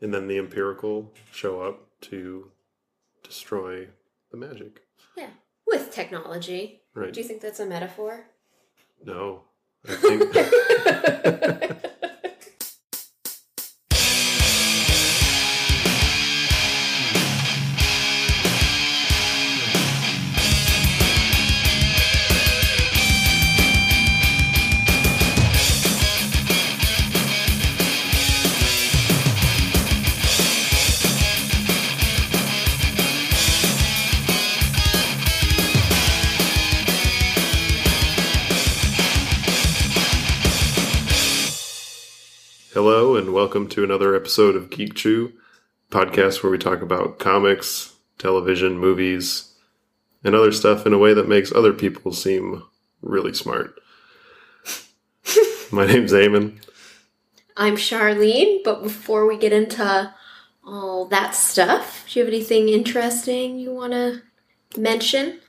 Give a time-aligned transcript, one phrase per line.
[0.00, 2.50] and then the Empirikul show up to
[3.22, 3.88] destroy
[4.30, 4.82] the magic.
[5.16, 5.30] Yeah.
[5.66, 6.82] With technology.
[6.94, 7.12] Right.
[7.12, 8.26] Do you think that's a metaphor?
[9.04, 9.42] No.
[9.88, 10.34] I think
[44.00, 45.30] another episode of Geek Chew,
[45.90, 49.52] podcast where we talk about comics, television, movies,
[50.24, 52.62] and other stuff in a way that makes other people seem
[53.02, 53.78] really smart.
[55.70, 56.62] My name's Eamon.
[57.58, 60.14] I'm Charlene, but before we get into
[60.66, 64.22] all that stuff, do you have anything interesting you want to
[64.78, 65.40] mention?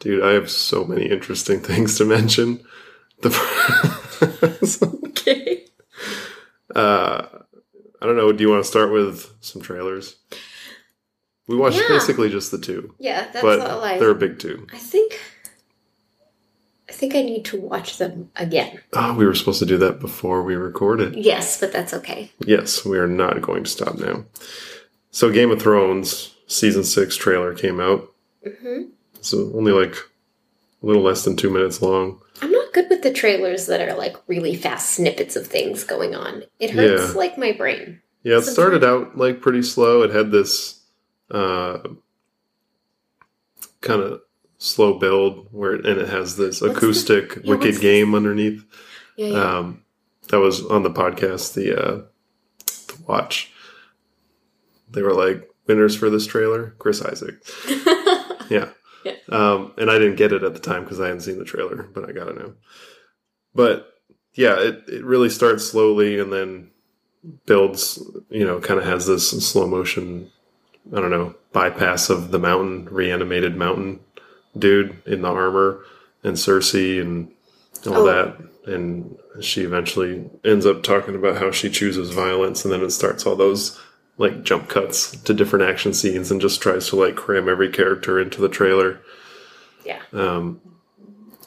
[0.00, 2.62] Dude, I have so many interesting things to mention.
[3.22, 3.30] The
[5.08, 5.64] Okay.
[6.74, 7.22] uh,
[8.00, 8.32] I don't know.
[8.32, 10.16] Do you want to start with some trailers?
[11.46, 11.88] We watched Yeah.
[11.88, 13.98] basically just the two, Yeah, that's but all I.
[13.98, 14.66] they're a big two.
[14.72, 15.20] I think.
[16.88, 18.78] I think I need to watch them again.
[18.92, 21.14] Oh, we were supposed to do that before we recorded.
[21.16, 22.30] Yes, but that's okay.
[22.40, 24.24] Yes, we are not going to stop now.
[25.10, 28.12] So, Game of Thrones season six trailer came out.
[28.60, 28.82] hmm
[29.20, 29.96] So only like
[30.82, 32.20] a little less than two minutes long.
[32.74, 36.42] Good with the trailers that are like really fast snippets of things going on.
[36.58, 37.18] It hurts Yeah.
[37.18, 38.02] like my brain.
[38.22, 40.02] Yeah, it Sometimes- started out like pretty slow.
[40.02, 40.80] It had this
[41.30, 41.78] uh,
[43.80, 44.20] kind of
[44.58, 48.64] slow build where, and it has this What's the- acoustic yeah, wicked the- game underneath.
[49.16, 49.58] Yeah, yeah.
[49.58, 49.82] Um,
[50.28, 51.54] that was on the podcast.
[51.54, 52.02] The uh,
[52.66, 53.52] the watch.
[54.90, 56.74] They were like winners for this trailer.
[56.78, 57.34] Chris Isaak.
[58.50, 58.68] Yeah.
[59.04, 59.12] Yeah.
[59.28, 61.82] Um, and I didn't get it at the time because I hadn't seen the trailer,
[61.82, 62.52] but I got it now.
[63.54, 63.92] But
[64.34, 66.70] yeah, it, it really starts slowly and then
[67.46, 70.30] builds, you know, kind of has this slow motion,
[70.92, 74.00] I don't know, bypass of the mountain, reanimated mountain
[74.58, 75.84] dude in the armor
[76.22, 77.30] and Cersei and
[77.86, 78.04] all Oh.
[78.06, 78.36] that.
[78.72, 83.26] And she eventually ends up talking about how she chooses violence and then it starts
[83.26, 83.78] all those
[84.16, 88.20] like jump cuts to different action scenes and just tries to like cram every character
[88.20, 89.00] into the trailer.
[89.84, 90.00] yeah.
[90.12, 90.60] Um,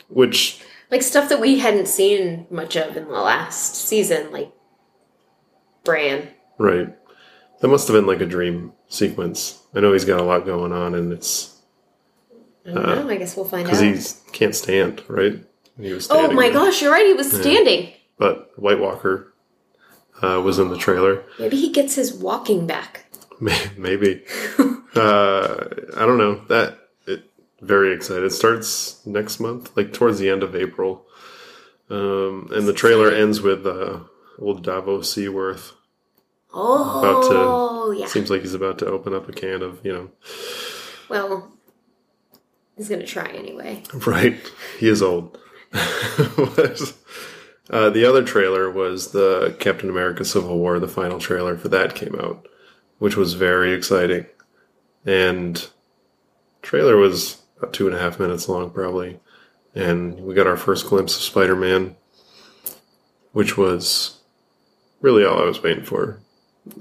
[0.09, 0.61] which
[0.91, 4.51] Like stuff that we hadn't seen much of in the last season, like
[5.83, 6.29] Bran.
[6.57, 6.95] right,
[7.61, 9.61] that must have been like a dream sequence.
[9.73, 11.53] I know he's got a lot going on, and it's
[12.65, 13.09] I don't Uh, know.
[13.09, 13.79] I guess we'll find out.
[13.79, 15.01] because he can't stand.
[15.07, 15.43] Right,
[15.79, 16.07] he was.
[16.09, 17.05] Oh my gosh, you're right.
[17.05, 17.41] He was Yeah.
[17.41, 17.93] standing.
[18.17, 19.33] But White Walker
[20.21, 21.23] uh, was in the trailer.
[21.39, 23.05] Maybe he gets his walking back.
[23.39, 24.23] Maybe.
[24.95, 26.43] uh, I don't know.
[26.49, 27.23] That it
[27.61, 28.23] very excited.
[28.23, 31.05] It starts next month, like towards the end of April.
[31.89, 33.99] Um, and the trailer ends with uh,
[34.39, 35.73] old Davos Seaworth.
[36.53, 38.07] Oh, yeah.
[38.07, 40.09] Seems like he's about to open up a can of, you know,
[41.09, 41.51] Well,
[42.75, 43.83] he's gonna try anyway.
[44.05, 44.37] right.
[44.79, 45.37] He is old.
[47.69, 50.79] Uh, the other trailer was the Captain America Civil War.
[50.79, 52.47] The final trailer for that came out,
[52.99, 54.25] which was very exciting.
[55.05, 55.67] And
[56.61, 59.19] trailer was about two and a half minutes long, probably.
[59.75, 61.95] And we got our first glimpse of Spider Man,
[63.31, 64.19] which was
[65.01, 66.19] really all I was waiting for.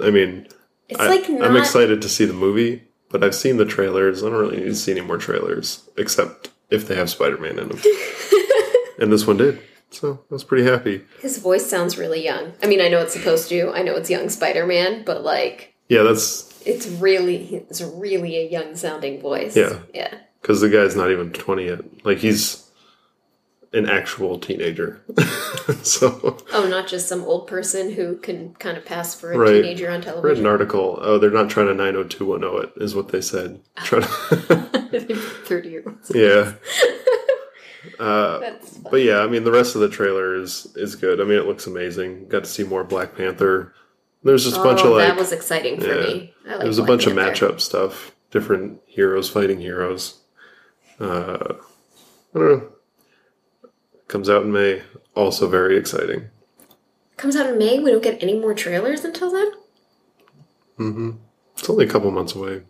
[0.01, 0.47] I mean,
[0.89, 1.49] It's I, like not.
[1.49, 4.23] I'm excited to see the movie, but I've seen the trailers.
[4.23, 7.59] I don't really need to see any more trailers, except if they have Spider Man
[7.59, 7.81] in them.
[8.99, 9.61] and this one did.
[9.91, 11.05] So I was pretty happy.
[11.21, 12.53] His voice sounds really young.
[12.63, 13.71] I mean, I know it's supposed to.
[13.71, 18.75] I know it's young Spider-Man, but like, Yeah, that's it's really, it's really a young
[18.77, 19.57] sounding voice.
[19.57, 19.79] Yeah.
[19.95, 20.13] Yeah.
[20.43, 21.81] because the guy's not even 20 yet.
[22.05, 22.65] Like, he's
[23.73, 25.03] an actual teenager.
[25.83, 29.63] so Oh, not just some old person who can kind of pass for a Right.
[29.63, 30.47] teenager on I read television.
[30.47, 30.99] an article.
[31.01, 33.61] Oh, they're not trying to 90210 it, is what they said.
[33.85, 34.07] Try to,
[35.47, 36.11] Thirty year olds.
[36.15, 36.55] yeah.
[37.99, 38.53] Uh,
[38.91, 41.21] But yeah, I mean, the rest of the trailer is is good.
[41.21, 42.29] I mean, it looks amazing.
[42.29, 43.75] Got to see more Black Panther.
[44.23, 46.07] There's just a bunch oh, of like that was exciting for yeah.
[46.07, 46.35] me.
[46.47, 47.21] I like there was a Black bunch Panther.
[47.21, 50.21] of matchup stuff, different heroes fighting heroes.
[50.99, 51.55] Uh,
[52.35, 52.69] I don't know.
[54.09, 54.83] Comes out in May.
[55.15, 56.29] Also very exciting.
[57.17, 57.79] Comes out in May.
[57.79, 59.51] We don't get any more trailers until then.
[60.79, 61.11] Mm hmm
[61.57, 62.63] It's only a couple months away.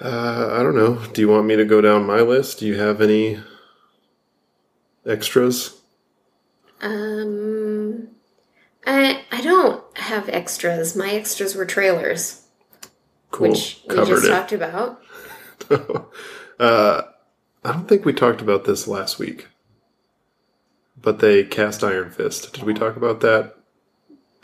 [0.00, 0.96] Uh, I don't know.
[1.12, 2.58] Do you want me to go down my list?
[2.60, 3.40] Do you have any
[5.06, 5.80] extras?
[6.80, 8.08] Um,
[8.86, 9.82] I I don't.
[9.98, 10.94] have extras.
[10.94, 12.42] My extras were trailers,
[13.30, 13.48] Cool.
[13.50, 14.28] which we Covered just it.
[14.28, 15.00] talked about.
[16.60, 17.02] uh,
[17.64, 19.48] I don't think we talked about this last week,
[21.00, 22.52] but they cast Iron Fist.
[22.52, 23.54] Did we talk about that?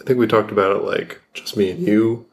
[0.01, 2.27] I think we talked about it like just me and you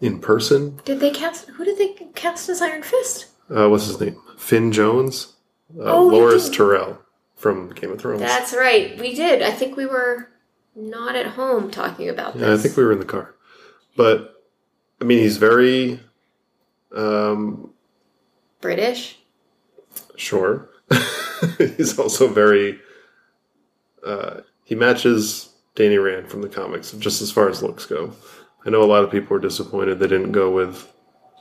[0.00, 0.80] in person.
[0.84, 1.48] Did they cast?
[1.50, 3.26] Who did they cast as Iron Fist?
[3.50, 4.20] Uh, what's his name?
[4.36, 5.34] Finn Jones,
[5.78, 6.52] uh, Oh, did.
[6.52, 6.98] Tyrell
[7.34, 8.20] from Game of Thrones.
[8.20, 8.98] That's right.
[9.00, 9.42] We did.
[9.42, 10.28] I think we were
[10.76, 12.60] not at home talking about this.
[12.60, 13.34] I think we were in the car.
[13.96, 14.34] But
[15.00, 16.00] I mean, he's very
[16.94, 17.72] um,
[18.60, 19.18] British.
[20.16, 20.70] sure.
[21.58, 22.80] he's also very.
[24.04, 28.12] Uh, he matches Danny Rand from the comics, just as far as looks go.
[28.66, 30.92] I know a lot of people were disappointed they didn't go with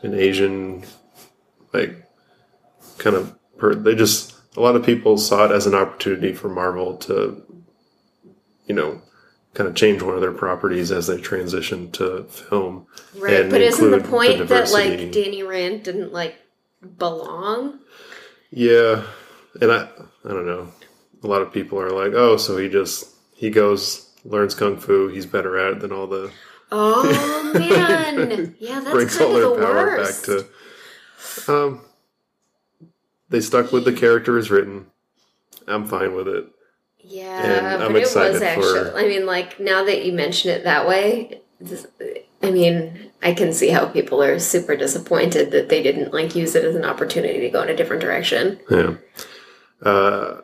[0.02, 0.84] an Asian,
[1.74, 2.06] like,
[2.98, 3.34] kind of.
[3.58, 7.44] Per- they just a lot of people saw it as an opportunity for Marvel to,
[8.68, 9.02] you know,
[9.54, 12.86] kind of change one of their properties as they transition to film.
[13.18, 13.50] Right.
[13.50, 15.12] But isn't the include the point that like.
[15.12, 16.36] Danny Rand didn't like
[16.98, 17.80] belong?
[18.52, 19.04] Yeah,
[19.60, 19.90] and I
[20.24, 20.72] I don't know.
[21.24, 25.08] A lot of people are like, oh, so he just he goes learns kung fu.
[25.08, 26.32] He's better at it than all the
[26.72, 28.56] Oh man.
[28.60, 30.28] Yeah, that's brings kind all of their the power worst.
[30.28, 30.46] back
[31.46, 31.54] to.
[31.54, 31.82] Um,
[33.30, 34.88] they stuck with the character as written.
[35.68, 36.46] I'm fine with it.
[37.00, 38.90] Yeah, And I'm but it was excited actually.
[38.92, 41.42] for- I mean, like now that you mention it that way,
[42.44, 46.54] I mean, I can see how people are super disappointed that they didn't like use
[46.56, 48.60] it as an opportunity to go in a different direction.
[48.70, 48.96] Yeah.
[49.82, 50.42] Uh,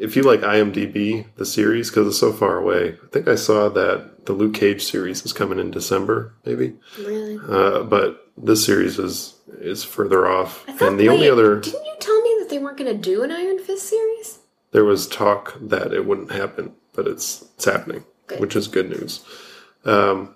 [0.00, 3.68] if you like IMDb, the series, because it's so far away, I think I saw
[3.70, 6.74] that the Luke Cage series is coming in December, maybe.
[6.98, 10.88] Really, Uh, but this series is is further off, I thought.
[10.88, 13.30] and the only other didn't you tell me that they weren't going to do an
[13.30, 14.38] Iron Fist series?
[14.72, 18.40] there was talk that it wouldn't happen, but it's it's happening, Good.
[18.40, 19.22] which is good news.
[19.84, 20.34] Um,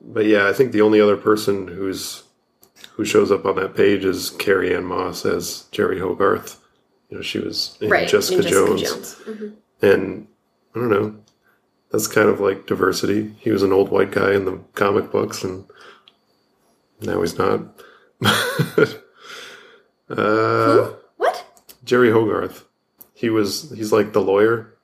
[0.00, 2.22] but yeah, I think the only other person who's
[2.92, 6.58] who shows up on that page is Carrie-Anne Moss as Jeri Hogarth.
[7.10, 9.14] You know, she was in right, Jessica, in Jessica Jones, Jones.
[9.26, 9.52] Mhm.
[9.82, 10.26] and
[10.74, 11.14] I don't know.
[11.92, 13.34] That's kind of like diversity.
[13.38, 15.66] He was an old white guy in the comic books, and
[17.02, 17.60] now he's not.
[18.24, 18.86] uh,
[20.08, 20.94] Who?
[21.18, 21.44] What?
[21.84, 22.64] Jeri Hogarth.
[23.14, 24.74] He was he's like the lawyer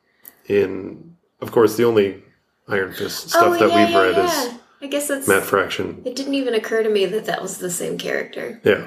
[0.46, 2.22] in of course the only
[2.68, 4.26] Iron Fist stuff oh that yeah, we've yeah, read yeah.
[4.26, 5.26] is I guess that's.
[5.26, 6.02] Matt Fraction.
[6.04, 8.60] It didn't even occur to me that that was the same character.
[8.64, 8.86] Yeah,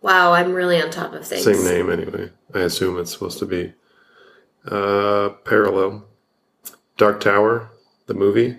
[0.00, 1.44] Wow, I'm really on top of things.
[1.44, 2.30] same name anyway.
[2.54, 3.72] I assume it's supposed to be
[4.66, 6.06] uh parallel.
[6.96, 7.70] Dark Tower,
[8.06, 8.56] the movie.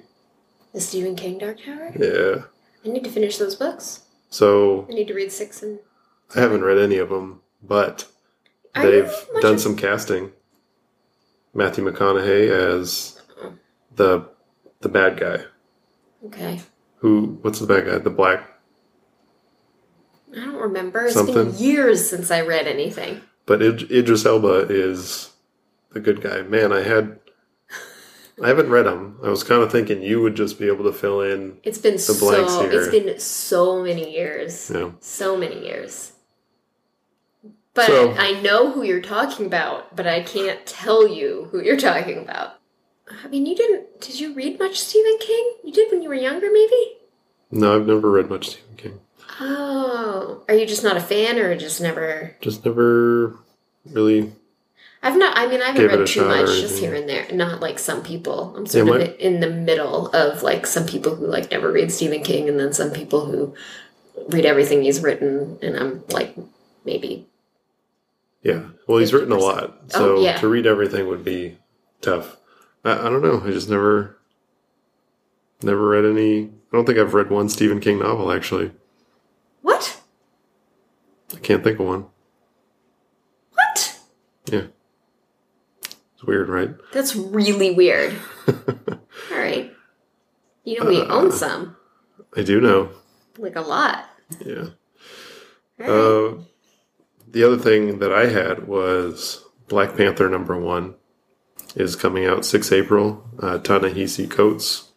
[0.74, 1.92] The Stephen King Dark Tower.
[1.98, 2.44] Yeah.
[2.84, 4.02] I need to finish those books.
[4.30, 5.80] So I need to read six and.
[6.36, 8.08] I haven't read any of them, but
[8.74, 10.32] they've much done some casting.
[11.54, 13.52] Matthew McConaughey as uh-huh.
[13.96, 14.30] the
[14.82, 15.46] the bad guy.
[16.26, 16.62] Okay.
[16.98, 17.38] Who?
[17.42, 17.98] What's the bad guy?
[18.00, 18.56] The black
[20.36, 21.06] I don't remember.
[21.06, 21.52] It's Something.
[21.52, 23.22] been years since I read anything.
[23.46, 25.32] But Id- Idris Elba is
[25.92, 26.42] the good guy.
[26.42, 27.20] Man, I had.
[28.44, 29.18] I haven't read them.
[29.24, 31.58] I was kind of thinking you would just be able to fill in.
[31.64, 32.70] It's been The blanks so.
[32.70, 32.82] here.
[32.82, 34.70] It's been so many years.
[34.70, 36.12] Know, So many years.
[37.74, 41.78] But So- I know who you're talking about, but I can't tell you who you're
[41.78, 42.56] talking about.
[43.24, 44.02] I mean, you didn't.
[44.02, 45.54] Did you read much Stephen King?
[45.64, 46.98] You did when you were younger, maybe?
[47.52, 49.00] no, I've never read much Stephen King.
[49.39, 50.44] Oh.
[50.50, 52.36] Are you just not a fan or just never.
[52.42, 53.38] Just never
[53.86, 54.34] really.
[55.06, 55.38] I've not.
[55.38, 57.28] I mean, I haven't read too much, just here and there.
[57.32, 58.56] Not like some people.
[58.58, 61.72] I'm sort Yeah, of my- in the middle of like some people who like never
[61.72, 63.54] read Stephen King, and then some people who
[64.30, 66.36] read everything he's written, and I'm like
[66.86, 67.28] maybe.
[68.42, 68.64] Yeah.
[68.88, 70.38] Well, he's written a lot, oh, so Oh, yeah.
[70.38, 71.58] to read everything would be
[72.02, 72.38] tough.
[72.84, 73.42] I, I don't know.
[73.46, 74.18] I just never.
[75.62, 76.46] Never read any.
[76.46, 78.72] I don't think I've read one Stephen King novel actually.
[79.62, 80.02] What?
[81.34, 82.06] I can't think of one.
[83.54, 84.00] What?
[84.52, 84.64] Yeah.
[86.25, 86.72] Weird, right?
[86.94, 88.15] That's really weird.
[88.48, 89.72] All right.
[90.63, 91.75] You know, we Uh, own some,
[92.36, 92.89] I do know.
[93.38, 94.10] like a lot.
[94.44, 94.70] Yeah.
[95.77, 95.89] Right.
[95.89, 96.36] Uh,
[97.29, 100.96] the other thing that I had was Black Panther number one
[101.75, 103.24] is coming out 6 April.
[103.39, 104.91] Uh, Ta-Nehisi Coates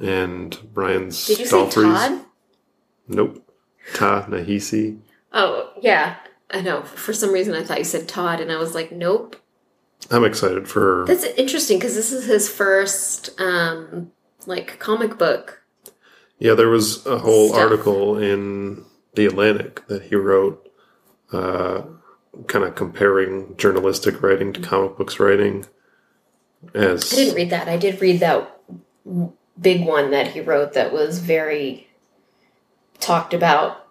[0.00, 1.94] and Brian Did you say Stelfreeze.
[2.08, 2.24] Todd?
[3.08, 3.42] Nope.
[3.94, 4.98] Ta-Nehisi.
[5.32, 6.16] Oh, yeah.
[6.50, 6.82] I know.
[6.82, 9.36] For some reason, I thought you said Todd, and I was like, nope.
[10.10, 11.04] I'm excited for.
[11.06, 14.12] That's interesting because this is his first, um,
[14.46, 15.62] like, comic book.
[16.38, 17.60] Yeah, there was a whole Stuff.
[17.60, 18.84] article in
[19.14, 20.70] The Atlantic that he wrote,
[21.32, 21.82] uh,
[22.46, 25.66] kind of comparing journalistic writing to comic books writing.
[26.74, 27.68] As I didn't read that.
[27.68, 28.60] I did read that
[29.60, 31.88] big one that he wrote that was very
[32.98, 33.86] talked about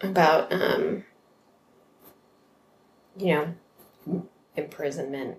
[0.00, 1.04] about um,
[3.16, 4.24] you know
[4.56, 5.38] imprisonment.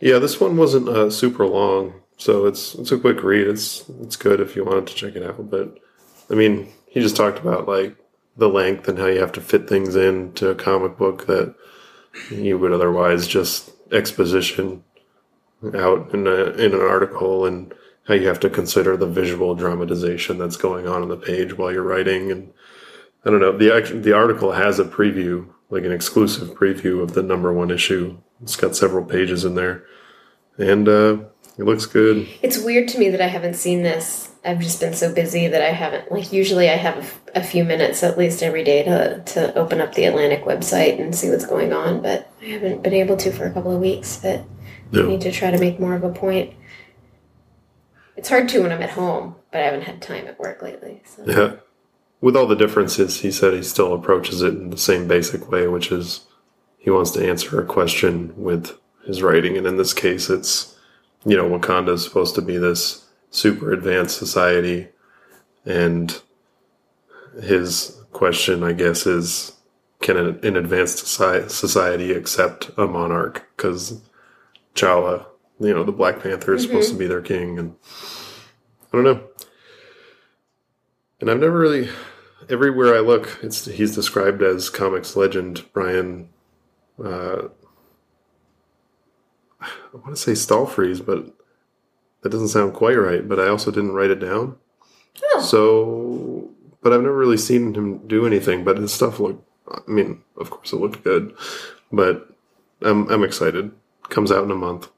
[0.00, 3.46] Yeah, this one wasn't uh, super long, so it's it's a quick read.
[3.46, 5.50] It's it's good if you wanted to check it out.
[5.50, 5.78] But
[6.30, 7.96] I mean, he just talked about like
[8.36, 11.54] the length and how you have to fit things into a comic book that
[12.30, 14.84] you would otherwise just exposition
[15.74, 20.38] out in a, in an article and how you have to consider the visual dramatization
[20.38, 22.52] that's going on on the page while you're writing and
[23.24, 27.22] I don't know the the article has a preview like an exclusive preview of the
[27.22, 28.18] number one issue.
[28.42, 29.84] It's got several pages in there,
[30.56, 31.18] and uh,
[31.58, 32.28] it looks good.
[32.40, 34.30] It's weird to me that I haven't seen this.
[34.44, 38.02] I've just been so busy that I haven't like usually I have a few minutes
[38.02, 41.72] at least every day to to open up the Atlantic website and see what's going
[41.72, 44.20] on, but I haven't been able to for a couple of weeks.
[44.22, 44.44] But
[44.94, 46.54] I need to try to make more of a point.
[48.16, 51.02] It's hard to when I'm at home, but I haven't had time at work lately.
[51.04, 51.24] So.
[51.26, 51.56] yeah.
[52.20, 55.68] With all the differences, he said he still approaches it in the same basic way,
[55.68, 56.26] which is
[56.78, 60.76] he wants to answer a question with his writing, and in this case, it's
[61.24, 64.88] you know Wakanda is supposed to be this super advanced society,
[65.64, 66.20] and
[67.42, 69.52] his question, I guess, is
[70.00, 73.48] can an, an advanced society accept a monarch?
[73.56, 74.00] Because
[74.74, 75.26] T'Challa,
[75.60, 76.98] you know, the Black Panther is supposed mm-hmm.
[76.98, 77.74] to be their king, and
[78.92, 79.24] I don't know.
[81.20, 81.88] And I've never really,
[82.48, 86.28] everywhere I look, it's he's described as comics legend Brian.
[87.02, 87.48] Uh,
[89.60, 91.34] I want to say Stelfreeze, but
[92.22, 93.26] that doesn't sound quite right.
[93.28, 94.56] But I also didn't write it down.
[95.34, 95.40] Oh.
[95.40, 96.50] So,
[96.82, 98.64] but I've never really seen him do anything.
[98.64, 99.44] But his stuff looked.
[99.68, 101.34] I mean, of course, it looked good.
[101.90, 102.30] But
[102.82, 103.72] I'm I'm excited.
[104.08, 104.88] Comes out in a month.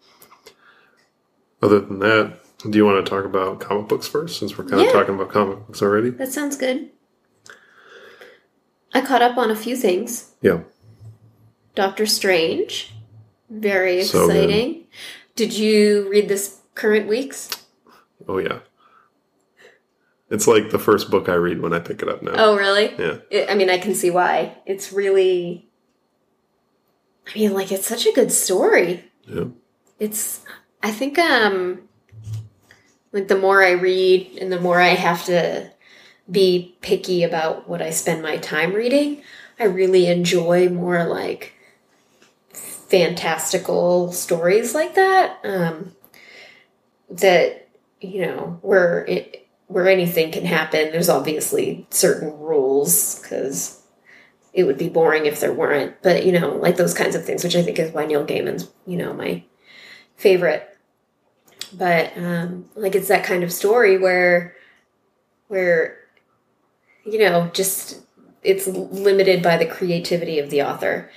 [1.62, 4.82] Other than that, do you want to talk about comic books first, since we're kind
[4.82, 4.88] Yeah.
[4.88, 6.10] of talking about comic books already?
[6.10, 6.90] That sounds good.
[8.92, 10.32] I caught up on a few things.
[10.42, 10.60] Yeah.
[11.74, 12.92] Doctor Strange,
[13.48, 14.86] very So exciting.
[15.36, 17.48] Did you read this current week's?
[18.28, 18.58] Oh yeah.
[20.28, 22.32] It's like the first book I read when I pick it up now.
[22.36, 22.94] Oh, really?
[22.98, 23.18] Yeah.
[23.32, 24.58] I I mean, I can see why.
[24.66, 25.68] It's really.
[27.34, 29.04] I mean, like, it's such a good story.
[29.26, 29.46] Yeah.
[29.98, 30.42] It's.
[30.82, 31.88] I think, um.
[33.12, 35.70] Like, the more I read and the more I have to
[36.30, 39.22] be picky about what I spend my time reading,
[39.58, 41.54] I really enjoy more, like,
[42.52, 45.38] fantastical stories like that.
[45.44, 45.96] Um,
[47.10, 47.68] that,
[48.00, 50.90] you know, where it, where anything can happen.
[50.90, 53.80] There's obviously certain rules because
[54.52, 56.02] it would be boring if there weren't.
[56.02, 58.68] But you know, like those kinds of things, which I think is why Neil Gaiman's
[58.84, 59.44] you know my
[60.16, 60.66] favorite.
[61.72, 64.54] But um, like it's that kind of story where
[65.48, 65.98] where
[67.04, 68.02] you know just
[68.42, 71.10] it's limited by the creativity of the author.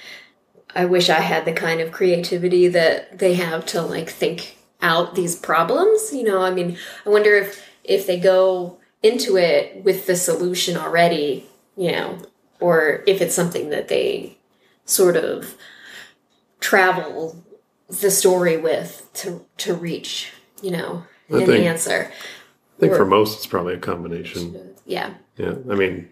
[0.75, 5.15] I wish I had the kind of creativity that they have to like think out
[5.15, 6.13] these problems.
[6.13, 10.77] You know, I mean, I wonder if if they go into it with the solution
[10.77, 11.45] already,
[11.75, 12.19] you know,
[12.59, 14.37] or if it's something that they
[14.85, 15.55] sort of
[16.59, 17.43] travel
[17.87, 20.31] the story with to to reach,
[20.63, 22.11] you know, I an think- answer.
[22.77, 24.73] I think Or- for most it's probably a combination.
[24.85, 25.13] Yeah.
[25.37, 25.55] Yeah.
[25.69, 26.09] I mean,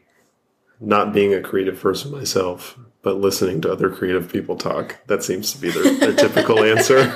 [0.79, 5.51] not being a creative person myself, but listening to other creative people talk, that seems
[5.53, 7.11] to be their, their typical answer.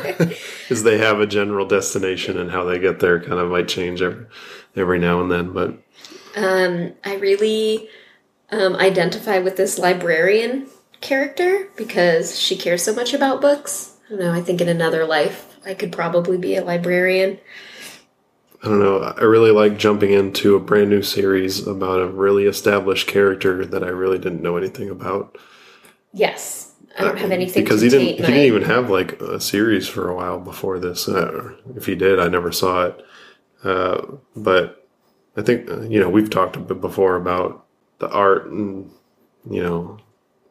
[0.70, 4.02] is they have a general destination and how they get there kind of might change
[4.02, 4.26] every,
[4.76, 5.54] every now and then.
[5.54, 5.76] But
[6.36, 7.88] Um, I really
[8.52, 10.68] um, identify with this librarian
[11.02, 13.96] character because she cares so much about books.
[14.08, 14.34] I don't know.
[14.34, 17.40] I think in another life I could probably be a librarian.
[18.64, 19.00] I don't know.
[19.00, 23.84] I really like jumping into a brand new series about a really established character that
[23.84, 25.38] I really didn't know anything about.
[26.14, 28.08] Yes, I don't have anything because he didn't.
[28.08, 31.08] taint He didn't even have like a series for a while before this.
[31.08, 33.06] Uh, if he did, I never saw it.
[33.64, 34.02] Uh,
[34.36, 34.88] but
[35.36, 37.66] I think uh, you know we've talked a bit before about
[38.00, 38.90] the art and
[39.50, 40.00] you know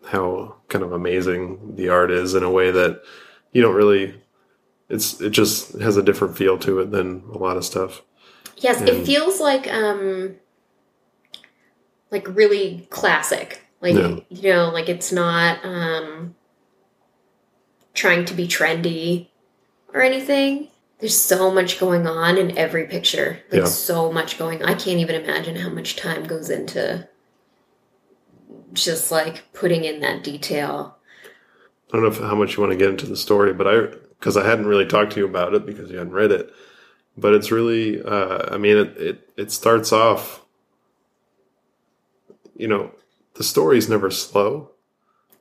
[0.06, 3.02] how kind of amazing the art is in a way that
[3.52, 4.21] you don't really.
[4.88, 8.03] It's it just has a different feel to it than a lot of stuff.
[8.57, 10.37] Yes, it feels like um
[12.11, 13.62] like really classic.
[13.81, 14.21] Like Yeah.
[14.29, 16.35] you know, like it's not um
[17.95, 19.29] trying to be trendy
[19.93, 20.69] or anything.
[20.99, 23.41] There's so much going on in every picture.
[23.50, 23.67] Like Yeah.
[23.67, 27.09] so much going I can't even imagine how much time goes into
[28.75, 30.99] just like putting in that detail.
[31.88, 33.87] I don't know if, how much you want to get into the story, but I
[34.25, 36.50] because I hadn't really talked to you about it because you hadn't read it.
[37.19, 40.40] but it's really uh, i mean it, it it starts off
[42.57, 42.90] you know
[43.35, 44.71] the story's never slow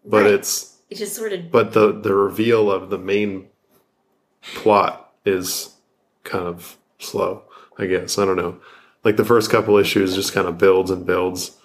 [0.06, 0.34] but Right.
[0.34, 3.48] it's It just sort of but the the reveal of the main
[4.54, 5.74] plot is
[6.26, 7.44] kind of slow
[7.80, 8.60] i guess i don't know
[9.06, 11.58] like the first couple issues just kind of builds and builds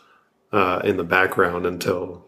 [0.52, 2.27] uh, in the background until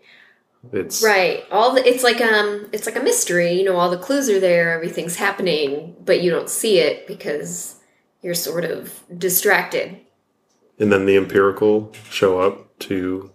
[0.72, 1.44] it's right.
[1.50, 3.52] All the it's like um it's like a mystery.
[3.52, 7.76] You know, all the clues are there, everything's happening, but you don't see it because
[8.22, 9.98] you're sort of distracted.
[10.78, 13.30] and then the Empirikul show up to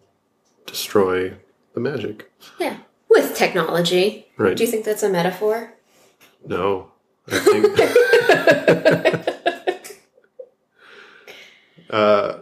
[0.68, 1.34] destroy
[1.74, 2.78] the magic Yeah,
[3.10, 4.28] with technology.
[4.38, 5.74] right Do you think that's a metaphor?
[6.46, 6.92] no
[7.28, 7.66] i think
[11.90, 12.40] uh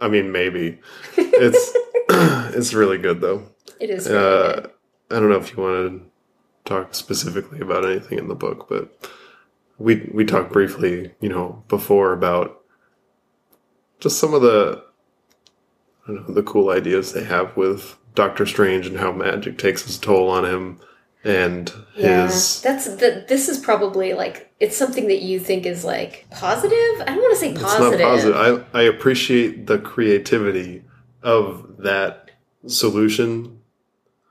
[0.00, 0.80] i mean maybe
[1.16, 1.72] it's
[2.56, 3.42] it's really good though
[3.80, 4.08] It is.
[4.08, 4.66] Really uh
[5.10, 6.10] i don't know if you want to
[6.70, 9.10] talk specifically about anything in the book but
[9.78, 12.60] we we talked briefly you know before about
[14.00, 14.84] just some of the
[16.06, 19.84] I don't know, the cool ideas they have with Doctor Strange and how magic takes
[19.84, 20.80] its toll on him
[21.24, 23.24] and Yeah, his that's the.
[23.28, 26.76] This is probably like it's something that you think is like positive.
[27.00, 28.66] I don't want to say positive it's not positive.
[28.72, 30.84] I I appreciate the creativity
[31.22, 32.30] of that
[32.66, 33.57] solution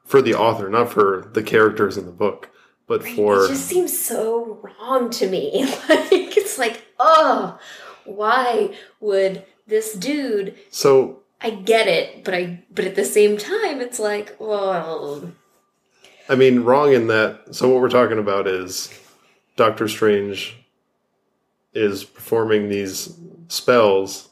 [0.08, 2.50] for the author, not for the characters in the book,
[2.88, 5.66] but for it just seems so wrong to me.
[5.90, 7.60] like it's like, oh,
[8.06, 10.56] why would this dude?
[10.72, 15.34] so I get it, but I but at the same time, it's like, well,
[16.30, 17.54] I mean, wrong in that.
[17.54, 18.90] So what we're talking about is
[19.58, 20.56] Doctor Strange
[21.74, 23.14] is performing these
[23.50, 24.30] spells,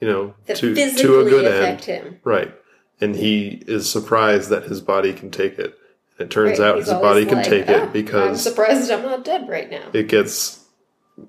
[0.00, 2.20] you know, that to to a good end, him.
[2.24, 2.52] right?
[3.00, 5.76] And he is surprised that his body can take it.
[6.18, 8.90] It turns Right, out he's his body can like, take "Oh, it I'm because surprised
[8.90, 9.88] I'm not dead right now.
[9.92, 10.64] it gets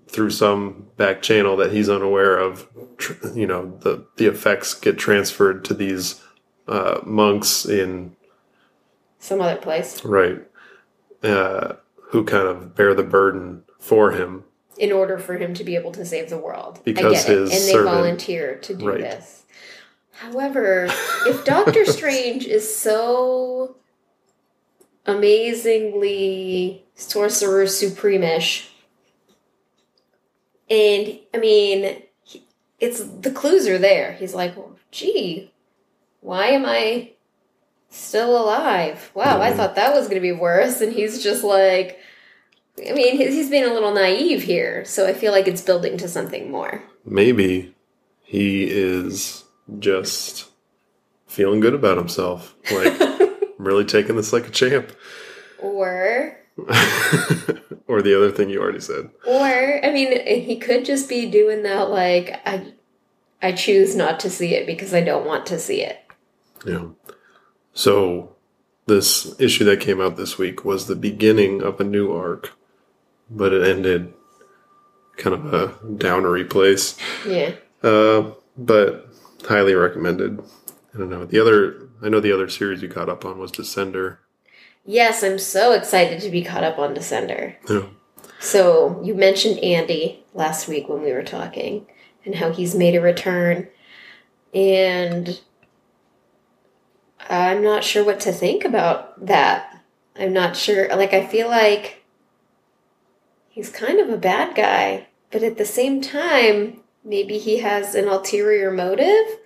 [0.07, 2.67] through some back channel that he's unaware of.
[2.97, 6.21] Tr- you know, the the effects get transferred to these
[6.67, 8.15] uh, monks in
[9.17, 10.41] Some other place, right
[11.23, 11.73] uh,
[12.11, 14.43] who kind of bear the burden for him
[14.77, 16.79] in order for him to be able to save the world.
[16.85, 18.99] Because I get his it, and they servant- volunteer to do Right.
[18.99, 19.44] this.
[20.17, 20.87] However,
[21.27, 23.75] if Doctor Strange is so
[25.05, 28.69] amazingly sorcerer supreme-ish,
[30.69, 32.01] and I mean,
[32.79, 34.13] it's the clues are there.
[34.13, 35.51] He's like, well, "Gee,
[36.21, 37.11] why am I
[37.89, 39.11] still alive?
[39.13, 39.55] Wow, I Mhm.
[39.57, 41.99] thought that was going to be worse." And he's just like,
[42.89, 45.97] I mean, he- he's being a little naive here, so I feel like it's building
[45.97, 46.83] to something more.
[47.07, 47.75] maybe
[48.23, 49.43] he is
[49.79, 50.49] just
[51.27, 54.91] feeling good about himself like i'm really taking this like a champ
[55.59, 56.37] or,
[57.87, 61.63] or the other thing you already said or I mean, he could just be doing
[61.63, 61.89] that.
[61.89, 62.73] Like, I,
[63.41, 65.99] I choose not to see it because I don't want to see it.
[66.65, 66.87] Yeah.
[67.73, 68.35] So
[68.87, 72.53] this issue that came out this week was the beginning of a new arc,
[73.29, 74.13] but it ended
[75.17, 76.97] kind of a downery place.
[77.27, 77.53] Yeah.
[77.83, 79.04] Uh, but
[79.45, 80.39] highly recommended.
[80.93, 81.25] I don't know.
[81.25, 84.17] The other I know the other series you caught up on was Descender.
[84.85, 87.55] Yes, I'm so excited to be caught up on Descender.
[87.69, 87.87] Yeah.
[88.39, 91.87] So you mentioned Andy last week when we were talking,
[92.23, 93.67] and how he's made a return,
[94.53, 95.41] and
[97.29, 99.83] I'm not sure what to think about that.
[100.15, 100.87] I'm not sure.
[100.95, 102.03] Like I feel like
[103.49, 108.07] he's kind of a bad guy, but at the same time, maybe he has an
[108.07, 109.39] ulterior motive.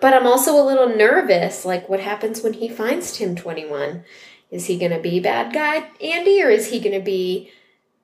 [0.00, 1.64] But I'm also a little nervous.
[1.64, 4.04] Like, what happens when he finds Tim 21?
[4.50, 7.50] Is he going to be bad guy Andy, or is he going to be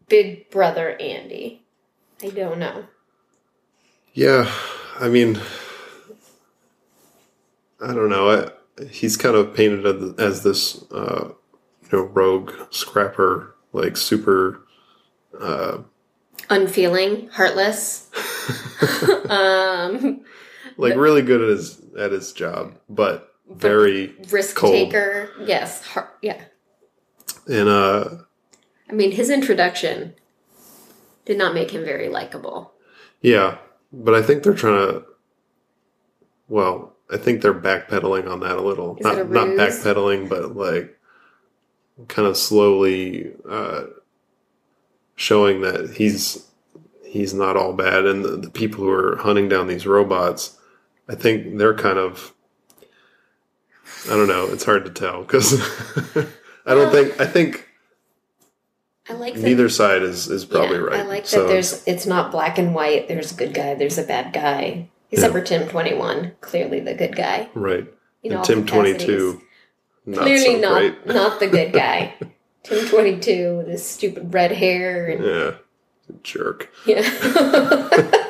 [0.08, 1.62] Big Brother Andy?
[2.22, 2.86] I don't know.
[4.14, 4.50] Yeah,
[4.98, 5.38] I mean,
[7.80, 8.30] I don't know.
[8.30, 11.30] I, he's kind of painted as, as this, uh,
[11.84, 14.62] you know, rogue scrapper, like super.
[15.38, 15.78] Uh,
[16.48, 18.09] Unfeeling, heartless.
[19.28, 20.20] Um,
[20.76, 24.72] like really good at his at his job, but very risk Cold.
[24.72, 25.30] taker.
[25.44, 25.84] Yes.
[25.86, 26.40] Har- yeah.
[27.48, 28.08] and uh
[28.88, 30.14] I mean, his introduction
[31.24, 32.72] did not make him very likable.
[33.20, 33.58] yeah,
[33.92, 35.04] but I think they're trying to.
[36.48, 38.96] Well, I think they're backpedaling on that a little.
[38.96, 40.98] Is not a not backpedaling, but like
[42.08, 43.84] kind of slowly uh,
[45.14, 46.46] showing that he's
[47.10, 50.56] he's not all bad, and the, the people who are hunting down these robots,
[51.08, 52.32] I think they're kind of.
[54.06, 54.46] I don't know.
[54.46, 55.60] It's hard to tell because
[56.64, 57.68] I don't think I think
[59.08, 61.00] I like that neither side is is probably Yeah, right.
[61.00, 63.08] I like that there's it's not black and white.
[63.08, 64.88] There's a good guy, there's a bad guy.
[65.10, 67.50] Except for Tim twenty one, clearly the good guy.
[67.54, 67.86] right.
[68.22, 69.42] You know, and Tim twenty two,
[70.06, 72.14] not Clearly so not not the good guy.
[72.62, 75.50] Tim twenty two with his stupid red hair and Yeah,
[76.22, 76.70] jerk.
[76.86, 77.02] yeah.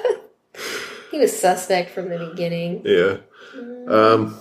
[1.11, 2.83] he was suspect from the beginning.
[2.85, 3.19] Yeah.
[3.89, 4.41] Um,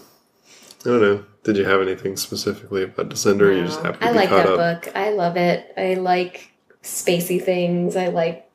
[0.82, 1.25] I don't know.
[1.43, 3.56] Did you have anything specifically about Descender?
[3.56, 4.84] You just No, happen to I like that up.
[4.84, 4.95] book.
[4.95, 5.73] I love it.
[5.78, 6.52] I like
[6.84, 7.95] spacey things.
[7.95, 8.49] I like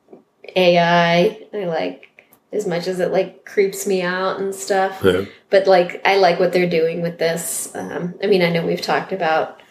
[0.55, 1.47] AI.
[1.53, 2.09] I like
[2.53, 5.01] as much as it like creeps me out and stuff.
[5.03, 5.25] Yeah.
[5.49, 7.73] But like I like what they're doing with this.
[7.75, 9.61] Um, I mean, I know we've talked about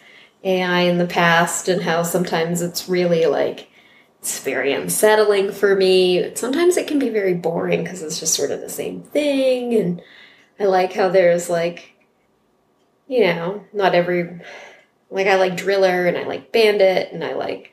[0.43, 3.69] AI in the past and how sometimes it's really like
[4.25, 6.33] it's very unsettling for me.
[6.33, 9.75] Sometimes it can be very boring because it's just sort of the same thing.
[9.75, 10.01] And
[10.59, 11.93] I like how there's like,
[13.07, 14.41] you know, not every
[15.11, 17.71] like I like Driller and I like Bandit and I like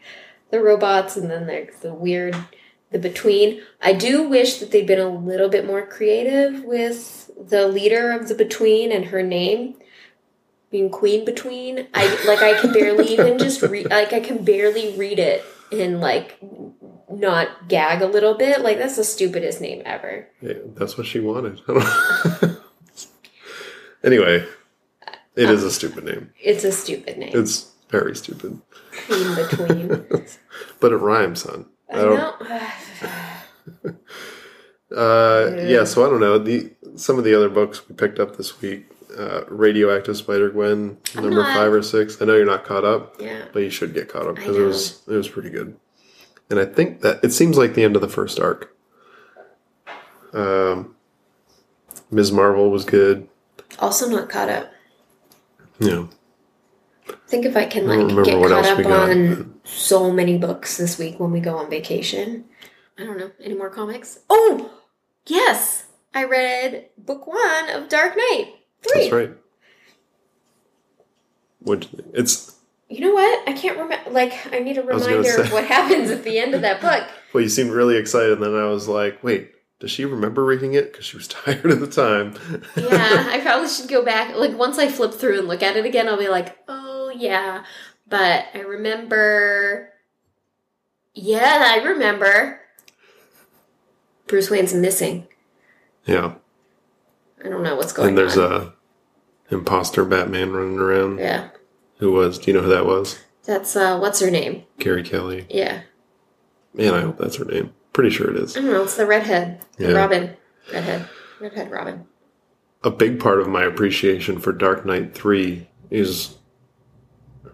[0.50, 2.36] the robots and then there's the weird
[2.90, 3.62] the between.
[3.80, 8.28] I do wish that they'd been a little bit more creative with the leader of
[8.28, 9.76] the between and her name
[10.70, 11.88] being Queen Between.
[11.94, 16.00] I like I can barely even just read like I can barely read it and
[16.00, 16.38] like
[17.10, 18.60] not gag a little bit.
[18.60, 20.28] Like that's the stupidest name ever.
[20.40, 21.60] Yeah, that's what she wanted.
[21.68, 22.56] I
[24.04, 24.46] anyway,
[25.36, 26.32] it is a stupid name.
[26.40, 27.32] It's a stupid name.
[27.34, 28.60] It's very stupid,
[29.06, 29.88] Queen Between.
[30.80, 31.66] but it rhymes, son.
[31.92, 32.42] I don't.
[34.94, 35.84] Uh, yeah.
[35.84, 36.36] So I don't know.
[36.36, 38.91] The some of the other books we picked up this week.
[39.16, 41.56] Uh, Radioactive Spider Gwen, number not.
[41.56, 42.20] five or six.
[42.20, 43.44] I know you're not caught up, yeah.
[43.52, 45.76] but you should get caught up because it was it was pretty good.
[46.50, 48.76] And I think that it seems like the end of the first arc.
[50.32, 50.94] Um,
[52.10, 52.32] Ms.
[52.32, 53.28] Marvel was good.
[53.78, 54.70] Also not caught up.
[55.78, 56.06] Yeah.
[57.26, 59.10] think if I can like remember get what caught up got.
[59.10, 62.44] on so many books this week when we go on vacation.
[62.98, 63.30] I don't know.
[63.42, 64.20] Any more comics?
[64.28, 64.70] Oh,
[65.26, 65.86] yes.
[66.14, 68.54] I read book one of Dark Knight.
[68.82, 69.00] Three.
[69.02, 69.30] That's right.
[71.60, 72.56] What it's
[72.88, 73.48] You know what?
[73.48, 74.10] I can't remember.
[74.10, 77.08] Like, I need a reminder of what happens at the end of that book.
[77.32, 80.74] well, you seemed really excited, and then I was like, wait, does she remember reading
[80.74, 80.90] it?
[80.92, 82.34] Because she was tired at the time.
[82.76, 84.34] Yeah, I probably should go back.
[84.36, 87.64] Like, once I flip through and look at it again, I'll be like, oh, yeah.
[88.08, 89.90] But I remember.
[91.14, 92.60] Yeah, I remember.
[94.26, 95.28] Bruce Wayne's missing.
[96.06, 96.34] yeah.
[97.44, 98.08] I don't know what's going on.
[98.10, 98.52] And there's on.
[98.52, 98.72] a
[99.54, 101.18] imposter Batman running around.
[101.18, 101.48] Yeah.
[101.98, 102.38] Who was?
[102.38, 103.18] Do you know who that was?
[103.44, 104.64] That's, uh, what's her name?
[104.78, 105.46] Carrie Kelly.
[105.50, 105.82] Yeah.
[106.74, 107.72] Man, I hope that's her name.
[107.92, 108.56] Pretty sure it is.
[108.56, 108.82] I don't know.
[108.84, 109.60] It's the redhead.
[109.76, 109.92] The Yeah.
[109.92, 110.36] Robin.
[110.72, 111.08] Redhead.
[111.40, 112.06] Redhead Robin.
[112.84, 116.34] a big part of my appreciation for Dark Knight 3 is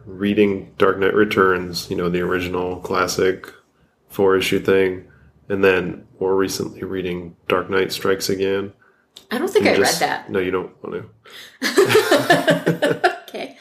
[0.06, 3.52] reading Dark Knight Returns, you know, the original classic
[4.08, 5.06] four issue thing,
[5.50, 8.72] and then more recently reading Dark Knight Strikes Again.
[9.30, 10.30] I don't think I just- read that.
[10.30, 11.04] No, you don't want
[11.62, 13.12] to.
[13.28, 13.56] okay.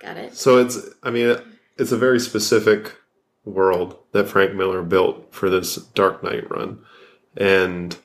[0.00, 0.36] Got it.
[0.36, 1.36] So it's, I mean,
[1.78, 2.96] it's a very specific
[3.44, 6.78] world that Frank Miller built for this Dark Knight run.
[7.36, 7.96] And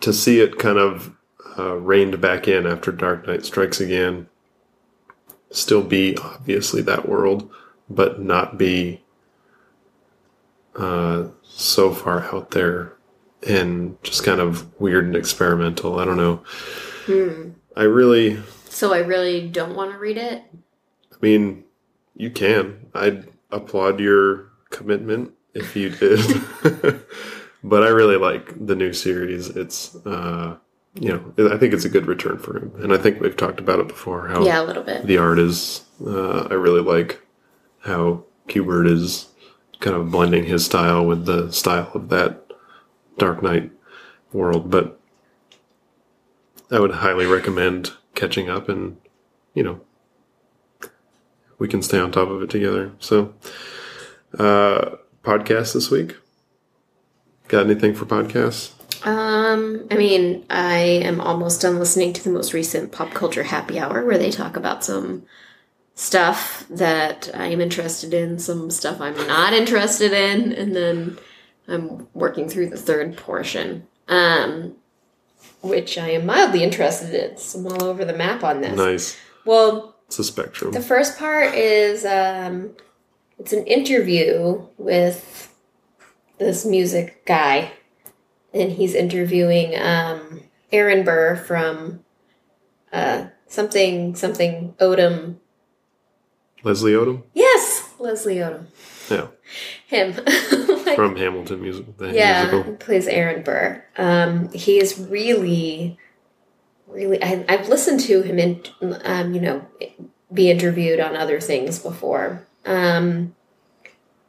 [0.00, 1.14] to see it kind of
[1.58, 4.28] uh, reined back in after Dark Knight Strikes Again,
[5.50, 7.50] still be obviously that world,
[7.88, 9.02] but not be
[10.76, 12.93] uh, so far out there
[13.46, 15.98] and just kind of weird and experimental.
[15.98, 16.42] I don't know.
[17.06, 17.50] Hmm.
[17.76, 20.42] I really, So I really don't want to read it.
[21.12, 21.64] I mean,
[22.16, 22.86] you can.
[22.94, 26.20] I'd applaud your commitment if you did.
[27.64, 29.48] but I really like the new series.
[29.48, 30.56] It's, uh,
[30.94, 32.72] you know, I think it's a good return for him.
[32.82, 35.06] And I think we've talked about it before how Yeah, a little bit.
[35.06, 37.20] the art is, uh, I really like
[37.80, 39.28] how Kubert is
[39.80, 42.43] kind of blending his style with the style of that
[43.18, 43.70] Dark Knight
[44.32, 44.70] world.
[44.70, 45.00] But
[46.70, 48.96] I would highly recommend catching up and,
[49.54, 49.80] you know,
[51.58, 52.92] we can stay on top of it together.
[52.98, 53.34] So,
[54.38, 56.16] uh, podcast this week.
[57.48, 58.72] Got anything for podcasts?
[59.06, 63.78] Um, I mean, I am almost done listening to the most recent pop culture happy
[63.78, 65.24] hour where they talk about some
[65.94, 71.18] stuff that I'm interested in, some stuff I'm not interested in, and then
[71.68, 73.86] I'm working through the third portion.
[74.08, 74.76] Um,
[75.62, 77.36] which I am mildly interested in.
[77.38, 78.76] So I'm all over the map on this.
[78.76, 79.16] Nice.
[79.46, 80.72] Well, It's a spectrum.
[80.72, 82.72] the first part is um,
[83.38, 85.54] it's an interview with
[86.38, 87.72] this music guy,
[88.52, 92.04] and he's interviewing um, Aaron Burr from
[92.92, 95.36] uh, something something Odom.
[96.62, 97.22] Leslie Odom?
[97.34, 98.66] Yes, Leslie Odom.
[99.10, 99.26] Yeah,
[99.86, 100.14] Him.
[100.84, 101.86] Like, from Hamilton music.
[102.00, 102.72] Yeah, musical.
[102.72, 103.84] he plays Aaron Burr.
[103.96, 105.98] Um, he is really,
[106.86, 107.22] really.
[107.22, 108.62] I, I've listened to him in,
[109.04, 109.66] um, you know,
[110.32, 112.46] be interviewed on other things before.
[112.64, 113.34] Um,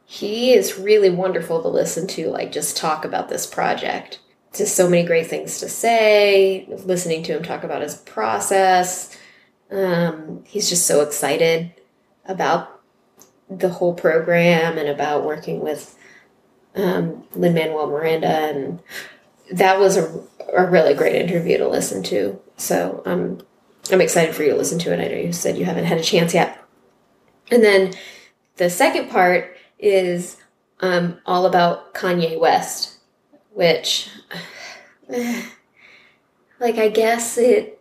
[0.04, 2.28] he is really wonderful to listen to.
[2.28, 4.20] Like, just talk about this project.
[4.54, 6.66] Just so many great things to say.
[6.68, 9.16] Listening to him talk about his process.
[9.70, 11.72] Um, he's just so excited
[12.24, 12.75] about
[13.48, 15.96] the whole program and about working with
[16.74, 18.80] um, Lin Manuel Miranda, and
[19.52, 20.22] that was a,
[20.54, 22.40] a really great interview to listen to.
[22.56, 23.40] So um,
[23.90, 25.00] I'm excited for you to listen to it.
[25.00, 26.62] I know you said you haven't had a chance yet.
[27.50, 27.94] And then
[28.56, 30.36] the second part is
[30.80, 32.98] um, all about Kanye West,
[33.52, 34.10] which,
[35.08, 37.80] like, I guess it,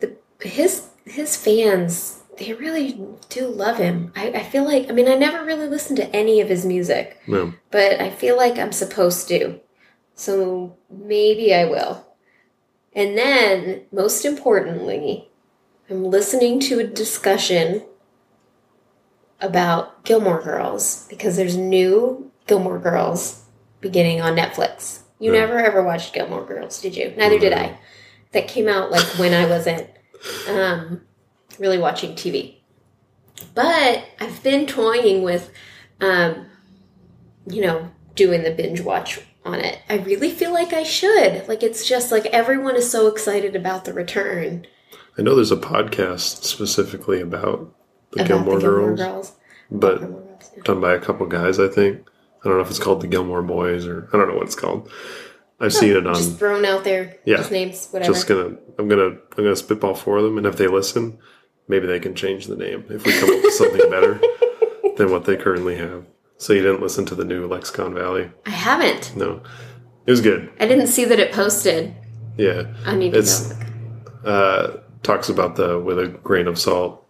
[0.00, 4.12] the his his fans they really do love him.
[4.16, 7.20] I, I feel like I mean I never really listened to any of his music
[7.26, 7.52] Yeah.
[7.70, 9.60] but I feel like I'm supposed to.
[10.14, 12.06] So maybe I will.
[12.96, 15.28] And then, most importantly,
[15.90, 17.82] I'm listening to a discussion
[19.40, 23.42] about Gilmore Girls because there's new Gilmore Girls
[23.80, 25.00] beginning on Netflix.
[25.18, 25.40] You Yeah.
[25.40, 27.12] never ever watched Gilmore Girls, did you?
[27.16, 27.78] Neither did I.
[28.32, 29.88] That came out like when I wasn't
[30.48, 31.02] um,
[31.58, 32.56] really watching TV.
[33.54, 35.50] But I've been toying with
[36.00, 36.46] um,
[37.46, 39.78] you know, doing the binge watch on it.
[39.88, 41.46] I really feel like I should.
[41.48, 44.66] Like it's just like everyone is so excited about the return
[45.16, 47.72] I know there's a podcast specifically about
[48.10, 49.32] the about Gilmore, the Gilmore Girls, Girls.
[49.70, 50.62] but Gilmore Girls, yeah.
[50.64, 52.08] done by a couple guys, I think.
[52.44, 54.56] I don't know if it's called the Gilmore Boys or I don't know what it's
[54.56, 54.90] called.
[55.60, 56.14] I've seen it on.
[56.16, 57.36] Just thrown out there, Yeah.
[57.36, 58.12] just names, whatever.
[58.12, 61.18] just gonna I'm gonna I'm gonna spitball for them, and if they listen,
[61.68, 64.20] maybe they can change the name if we come up with something better
[64.96, 66.04] than what they currently have.
[66.36, 68.30] So you didn't listen to the new Lexicon Valley?
[68.46, 69.16] I haven't.
[69.16, 69.40] No,
[70.06, 70.50] it was good.
[70.60, 71.94] I didn't see that it posted.
[72.36, 73.52] Yeah, I need to It's-
[74.24, 74.28] go.
[74.30, 77.06] uh, talks about the with a grain of salt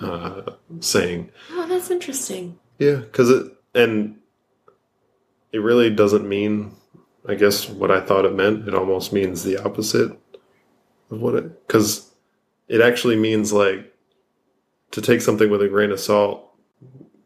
[0.00, 0.42] uh,
[0.80, 1.30] saying.
[1.52, 2.58] Oh, that's interesting.
[2.78, 4.16] Yeah, because it and
[5.52, 6.72] it really doesn't mean,
[7.26, 8.68] I guess, what I thought it meant.
[8.68, 10.12] It almost means the opposite
[11.10, 11.66] of what it.
[11.66, 12.05] Because
[12.68, 13.92] it actually means like
[14.92, 16.50] to take something with a grain of salt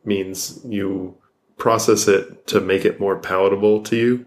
[0.04, 1.16] means you
[1.58, 4.26] process it to make it more palatable to you,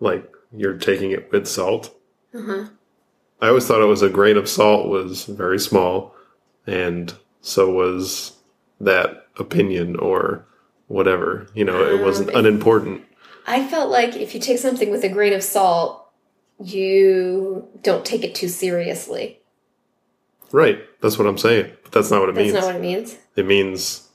[0.00, 1.96] like you're taking it with salt.
[2.34, 2.66] Uh-huh.
[3.40, 6.14] I always thought it was a grain of salt was very small,
[6.66, 8.32] and so was
[8.80, 10.44] that opinion or
[10.88, 11.46] whatever.
[11.54, 13.04] You know, it wasn't Um, unimportant.
[13.46, 16.06] I felt like if you take something with a grain of salt,
[16.62, 19.39] you don't take it too seriously.
[20.52, 20.80] Right.
[21.00, 21.70] That's what I'm saying.
[21.82, 22.54] But that's not what it That's means.
[22.54, 23.18] That's not what it means.
[23.36, 24.08] it means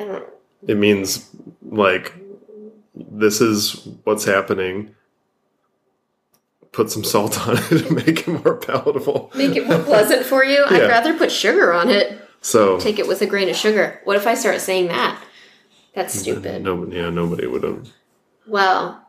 [0.00, 0.24] I don't
[0.66, 1.30] it means
[1.62, 2.14] like
[2.94, 4.94] this is what's happening.
[6.72, 9.32] Put some salt on it and make it more palatable.
[9.34, 10.64] make it more pleasant for you.
[10.66, 12.20] I'd rather put sugar on it.
[12.40, 14.00] So Take it with a grain of sugar.
[14.04, 15.20] What if I start saying that?
[15.94, 16.62] That's stupid.
[16.62, 17.88] no, yeah, nobody would have.
[18.46, 19.07] Well,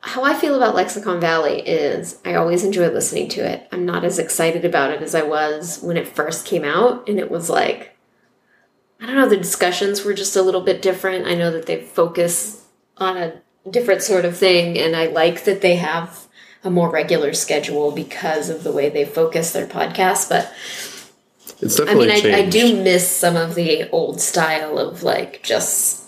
[0.00, 3.66] how I feel about Lexicon Valley is I always enjoy listening to it.
[3.72, 7.18] I'm not as excited about it as I was when it first came out, and
[7.18, 7.96] it was like,
[9.00, 11.26] I don't know, the discussions were just a little bit different.
[11.26, 12.64] I know that they focus
[12.96, 16.26] on a different sort of thing, and I like that they have
[16.64, 20.28] a more regular schedule because of the way they focus their podcast.
[20.28, 20.52] But
[21.60, 25.42] It's definitely I mean, I, I do miss some of the old style of like
[25.42, 26.07] just,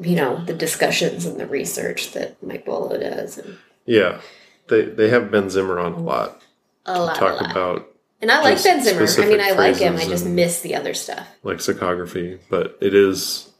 [0.00, 4.20] you know, the discussions and the research that Mike Vuolo does, and Yeah,
[4.68, 6.42] they they have Ben Zimmer on a lot
[6.84, 7.50] a lot, a talk lot.
[7.50, 7.88] about
[8.20, 9.06] and I like Ben Zimmer.
[9.22, 9.96] I mean, I like him.
[9.96, 11.28] I just miss the other stuff.
[11.42, 13.52] Like lexicography, but it is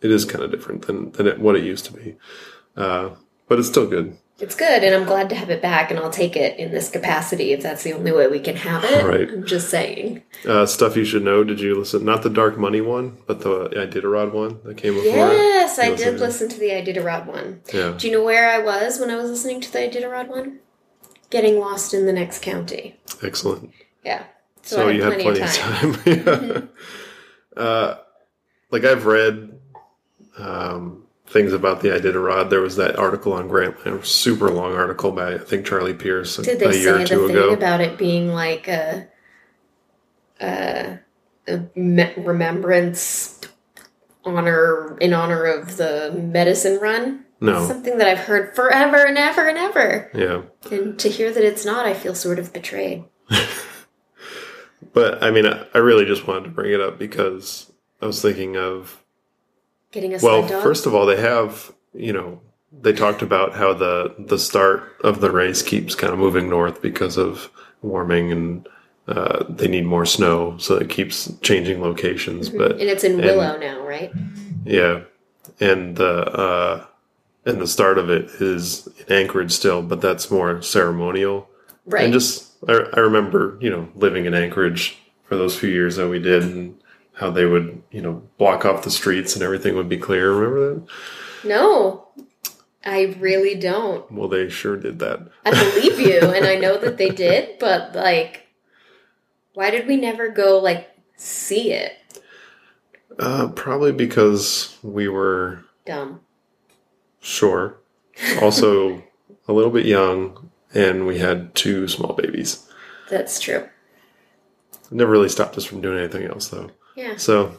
[0.00, 2.16] it is kind of different than than it, what it used to be.
[2.76, 3.10] Uh,
[3.48, 6.10] but it's still good, It's good, and I'm glad to have it back, and I'll
[6.10, 9.02] take it in this capacity if that's the only way we can have it.
[9.02, 9.30] Right.
[9.30, 10.22] I'm just saying.
[10.46, 11.42] uh, stuff you should know.
[11.42, 12.04] Did you listen?
[12.04, 15.10] Not the Dark Money one, but the Iditarod one that came before.
[15.10, 17.62] Yes, I did listen to the Iditarod one.
[17.72, 20.58] Yeah, Do you know where I was when I was listening to the Iditarod one?
[21.30, 23.00] Getting lost in the next county.
[23.22, 23.70] excellent.
[24.04, 24.24] Yeah.
[24.62, 25.96] So, I you had plenty of time.
[27.56, 27.60] yeah.
[27.62, 27.98] uh,
[28.70, 29.58] like I've read
[30.36, 32.50] um, things about the Iditarod.
[32.50, 36.42] There was that article on Grantland, super long article by I think Charlie Pierce a,
[36.42, 37.50] Did they a year say or two the thing ago.
[37.52, 39.08] about it being like a,
[40.40, 40.98] a,
[41.48, 43.40] a me- remembrance
[44.24, 47.24] honor in honor of the medicine run?
[47.40, 50.10] no, Something that I've heard forever and ever and ever.
[50.14, 50.42] yeah.
[50.70, 53.04] And to hear that it's not, I feel sort of betrayed.
[54.92, 58.22] But I mean, I, I really just wanted to bring it up because I was
[58.22, 59.04] thinking of
[59.96, 62.38] Getting a well, first of all, they have you know
[62.70, 66.82] they talked about how the the start of the race keeps kind of moving north
[66.82, 67.48] because of
[67.80, 68.68] warming and
[69.08, 72.50] uh, they need more snow, so it keeps changing locations.
[72.50, 74.12] But and it's in and- Willow now, right?
[74.66, 75.04] yeah,
[75.60, 76.86] and the uh,
[77.46, 81.48] and the start of it is in Anchorage still, but that's more ceremonial.
[81.86, 82.04] Right.
[82.04, 86.10] And just I, I remember you know living in Anchorage for those few years that
[86.10, 86.78] we did, and
[87.16, 90.32] how they would you know block off the streets and everything would be clear.
[90.32, 90.88] Remember that?
[91.48, 92.08] no,
[92.84, 94.10] I really don't.
[94.12, 95.28] Well, they sure did that.
[95.44, 98.46] I believe you, and I know that they did, but like,
[99.54, 101.92] why did we never go like see it?
[103.18, 106.20] Uh, probably because we were Dumb.
[107.20, 107.78] sure,
[108.42, 109.02] also
[109.48, 112.68] a little bit young, and we had two small babies.
[113.08, 113.68] That's true.
[114.90, 116.70] Never really stopped us from doing anything else, though.
[116.96, 117.16] Yeah.
[117.16, 117.58] So,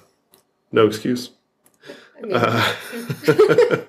[0.72, 1.30] no excuse.
[2.34, 2.74] Uh,
[3.26, 3.86] the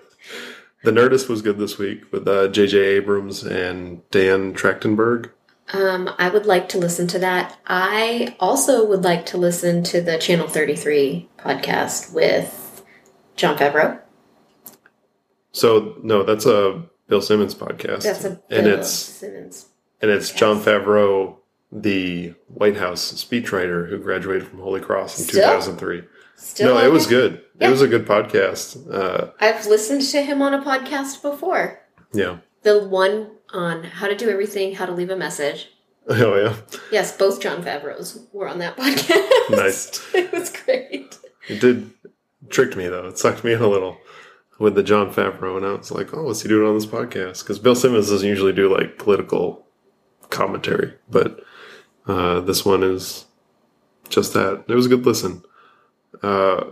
[0.85, 2.79] Nerdist was good this week with uh, J.J.
[2.79, 5.31] Abrams and Dan Trachtenberg.
[5.73, 7.59] um, I would like to listen to that.
[7.67, 12.85] I also would like to listen to the Channel Thirty Three podcast with
[13.37, 14.01] Jon Favreau.
[15.53, 18.03] So, no, that's a Bill Simmons podcast.
[18.03, 19.67] That's a and it's Simmons.
[20.03, 21.37] and it's Jon Favreau,
[21.71, 25.43] the White House speechwriter who graduated from Holy Cross in Still?
[25.61, 26.03] 2003.
[26.37, 27.43] Still, no, it was good.
[27.61, 27.69] Yeah.
[27.69, 28.93] It was a good podcast.
[28.93, 31.81] Uh, I've listened to him on a podcast before.
[32.13, 32.39] yeah.
[32.63, 35.69] The one on how to do everything, how to leave a message.
[36.11, 36.55] Oh yeah.
[36.91, 39.51] Yes, both Jon Favreau's were on that podcast.
[39.51, 40.01] Nice.
[40.15, 41.19] it was great.
[41.49, 41.91] It did
[42.49, 43.09] tricked me though.
[43.09, 43.99] It sucked me in a little
[44.59, 47.41] with the Jon Favreau, and I was like, "Oh, what's he doing on this podcast?"
[47.43, 49.67] Because Bill Simmons doesn't usually do like political
[50.31, 51.41] commentary, but
[52.09, 53.27] uh, this one is
[54.09, 54.65] just that.
[54.67, 55.43] It was a good listen.
[56.23, 56.65] Uh,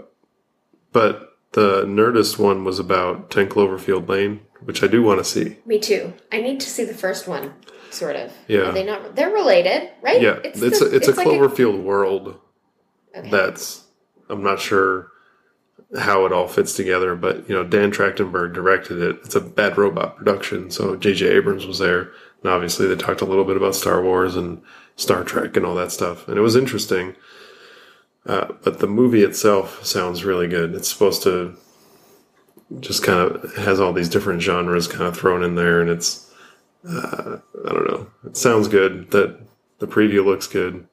[0.92, 5.59] but the Nerdist one was about Ten Cloverfield Lane, which I do want to see.
[5.66, 6.12] Me too.
[6.33, 7.55] I need to see the first one,
[7.90, 8.33] sort of.
[8.49, 8.61] Yeah.
[8.61, 9.14] Are they not?
[9.14, 10.20] They're related, right?
[10.20, 12.40] Yeah, it's the- a, it's, a like Cloverfield world
[13.14, 13.31] okay.
[13.31, 13.85] that's
[14.29, 15.12] I'm not sure
[15.99, 19.20] how it all fits together, but you know, Dan Trachtenberg directed it.
[19.25, 21.29] It's a Bad Robot production, so J.J.
[21.29, 22.11] Abrams was there,
[22.42, 24.62] and obviously they talked a little bit about Star Wars and
[24.96, 27.14] Star Trek and all that stuff, and it was interesting.
[28.26, 30.74] Uh, but the movie itself sounds really good.
[30.74, 31.56] It's supposed to
[32.80, 36.28] just kind of has all these different genres kind of thrown in there, and it's
[36.88, 38.06] uh, I don't know.
[38.24, 39.11] It sounds good.
[39.12, 39.38] That
[39.78, 40.88] the preview looks good.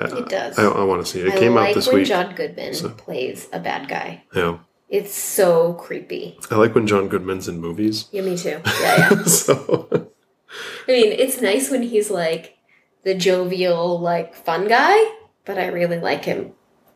[0.00, 0.58] I, It does.
[0.58, 1.26] I, I want to see it.
[1.28, 2.06] It I came like out this when week.
[2.08, 4.24] John Goodman so- plays a bad guy.
[4.34, 4.58] yeah,
[4.88, 6.38] It's so creepy.
[6.50, 8.08] I like when John Goodman's in movies.
[8.10, 8.60] Yeah, me too.
[8.80, 9.22] Yeah, yeah.
[9.24, 10.10] so
[10.88, 12.56] I mean, it's nice when he's like
[13.04, 14.96] the jovial, like fun guy,
[15.44, 16.52] but I really like him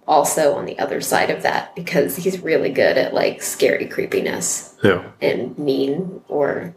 [0.07, 4.75] also on the other side of that because he's really good at like scary creepiness
[4.83, 6.75] yeah, and mean or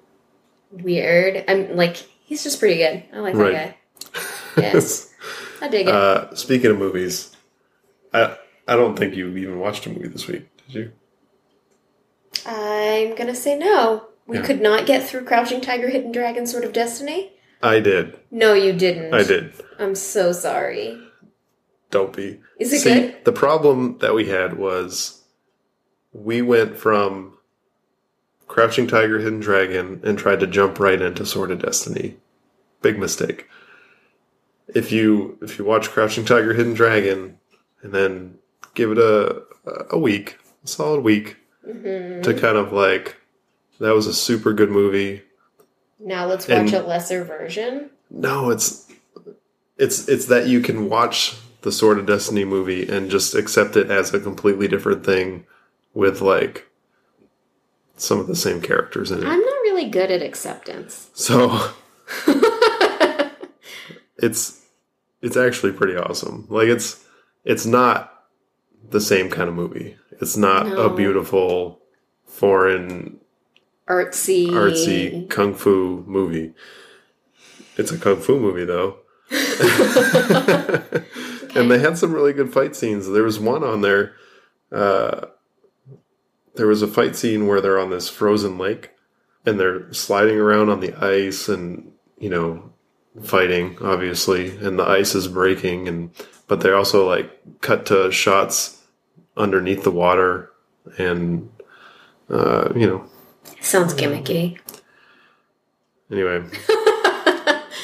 [0.71, 1.43] weird.
[1.47, 3.03] I'm like, he's just pretty good.
[3.13, 3.51] I like Right.
[3.53, 3.77] that
[4.13, 4.61] guy.
[4.61, 5.11] Yes,
[5.61, 5.93] I dig it.
[5.93, 7.31] uh, speaking of movies,
[8.13, 10.91] I I don't think you even watched a movie this week, did you?
[12.45, 14.07] I'm gonna say no.
[14.27, 14.45] We Yeah.
[14.45, 17.33] could not get through Crouching Tiger, Hidden Dragon, Sword of Destiny.
[17.61, 18.17] I did.
[18.31, 19.13] No, you didn't.
[19.13, 19.53] I did.
[19.79, 20.99] I'm so sorry.
[21.91, 22.39] Don't be.
[22.59, 23.25] Is it See, good?
[23.25, 25.21] the problem that we had was
[26.11, 27.37] we went from
[28.47, 32.17] Crouching Tiger, Hidden Dragon and tried to jump right into Sword of Destiny.
[32.81, 33.47] Big mistake.
[34.67, 37.37] If you if you watch Crouching Tiger, Hidden Dragon
[37.81, 38.35] and then
[38.73, 39.43] give it a
[39.91, 43.15] a week, a solid week hmm to kind of like
[43.79, 45.21] that was a super good movie.
[45.99, 47.89] Now let's watch And- a lesser version.
[48.09, 48.87] No, it's
[49.77, 53.89] it's it's that you can watch the Sword of Destiny movie and just accept it
[53.89, 55.45] as a completely different thing
[55.93, 56.67] with like
[57.97, 59.25] some of the same characters in it.
[59.25, 61.09] I'm not really good at acceptance.
[61.15, 61.71] So
[64.17, 64.61] it's
[65.21, 66.45] it's actually pretty awesome.
[66.49, 67.03] Like it's
[67.43, 68.11] it's not
[68.89, 69.97] the same kind of movie.
[70.21, 70.77] It's not No.
[70.85, 71.81] a beautiful
[72.25, 73.19] foreign
[73.87, 74.49] Artsy.
[74.49, 76.53] artsy kung fu movie.
[77.77, 78.97] It's a kung fu movie though.
[81.55, 83.07] and they had some really good fight scenes.
[83.07, 84.13] There was one on there.
[84.71, 85.27] Uh,
[86.55, 88.91] there was a fight scene where they're on this frozen lake
[89.45, 92.71] and they're sliding around on the ice and you know
[93.23, 96.11] fighting obviously and the ice is breaking and
[96.47, 97.31] but they also like
[97.61, 98.83] cut to shots
[99.37, 100.51] underneath the water
[100.97, 101.49] and
[102.29, 103.05] uh, you know
[103.61, 104.59] Sounds gimmicky.
[106.11, 106.43] anyway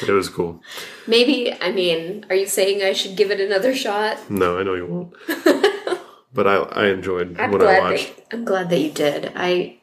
[0.08, 0.60] It was cool.
[1.06, 4.30] Maybe, I mean, are you saying I should give it another shot?
[4.30, 5.14] No, I know you won't.
[6.34, 8.16] but I I enjoyed I'm what I watched.
[8.16, 9.32] that I'm glad that you did.
[9.36, 9.78] I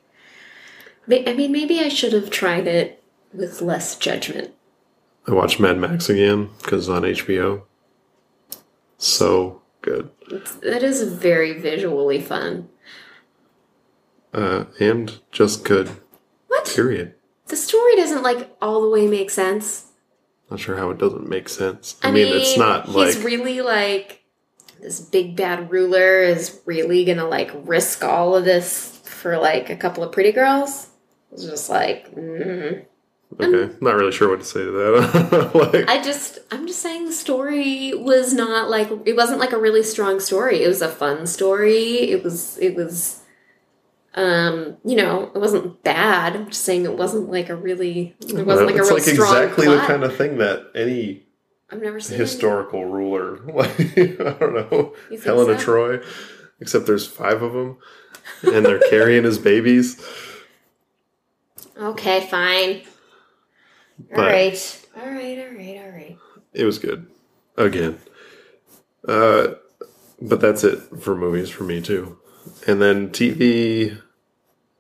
[1.10, 3.02] I mean, maybe I should have tried it
[3.34, 4.54] with less judgment.
[5.28, 7.64] I watched Mad Max again because on HBO.
[8.98, 10.10] So good.
[10.30, 12.70] It's, that is very visually fun.
[14.34, 15.90] Uh, and just good.
[16.48, 16.72] What?
[16.76, 17.16] Period.
[17.48, 19.88] The story doesn't like all the way make sense.
[20.50, 21.98] Not sure how it doesn't make sense.
[22.04, 24.24] I, I, mean, it's not he's like really like
[24.82, 29.76] this big bad ruler is really gonna like risk all of this for like a
[29.76, 30.90] couple of pretty girls.
[31.32, 32.86] It's just like, mm.
[33.40, 33.64] okay.
[33.64, 35.52] I'm, Not really sure what to say to that.
[35.74, 39.60] like, I just, I'm just saying the story was not like it wasn't like a
[39.60, 40.64] really strong story.
[40.64, 42.10] It was a fun story.
[42.10, 43.22] It was, it was,
[44.20, 46.36] um, you know, it wasn't bad.
[46.36, 49.04] I'm just saying it wasn't like a really, it wasn't like a it's real like
[49.04, 49.82] strong exactly plot.
[49.82, 51.24] the kind of thing that any
[51.70, 54.94] I've never seen historical ruler, like I don't know,
[55.24, 55.64] Helena so?
[55.64, 56.00] Troy,
[56.60, 57.78] except there's five of them,
[58.44, 60.06] and they're carrying his babies.
[61.78, 62.82] Okay, fine.
[64.14, 66.18] All right, all right, all right, all right.
[66.52, 67.08] It was good.
[67.56, 68.00] Again.
[69.08, 69.54] Uh,
[70.22, 72.18] but that's it for movies for me too.
[72.68, 74.02] And then TV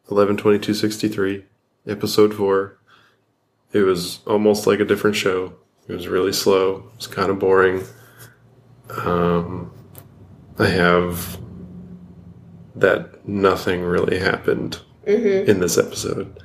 [0.09, 1.43] 11.22.63,
[1.87, 2.77] episode 4.
[3.73, 5.53] It was almost like a different show.
[5.87, 6.77] It was really slow.
[6.91, 7.83] It was kind of boring.
[9.05, 9.71] Um,
[10.57, 11.39] I have
[12.75, 15.49] that nothing really happened Mm-hmm.
[15.49, 16.37] in this episode.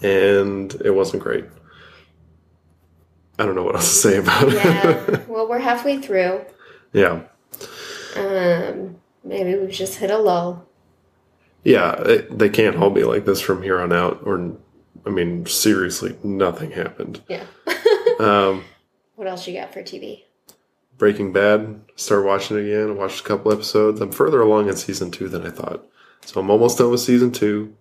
[0.00, 1.44] And it wasn't great.
[3.38, 4.54] I don't know what else to say about it.
[4.54, 5.20] Yeah.
[5.28, 6.44] well, we're halfway through.
[6.94, 7.22] yeah.
[8.16, 10.66] Um, maybe we've just hit a lull.
[11.62, 14.20] Yeah, it, they can't all be like this from here on out.
[14.24, 14.56] Or,
[15.04, 17.22] I mean, seriously, nothing happened.
[17.28, 17.44] Yeah.
[18.20, 18.64] Um,
[19.16, 20.24] what else you got for TV?
[20.98, 22.90] Breaking Bad, start watching it again.
[22.90, 23.98] I watched a couple episodes.
[23.98, 25.86] I'm further along in season two than I thought.
[26.26, 27.74] So I'm almost done with season two.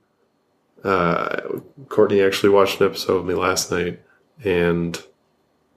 [0.82, 1.59] Uh,
[1.89, 3.99] Courtney actually watched an episode with me last night,
[4.45, 4.97] and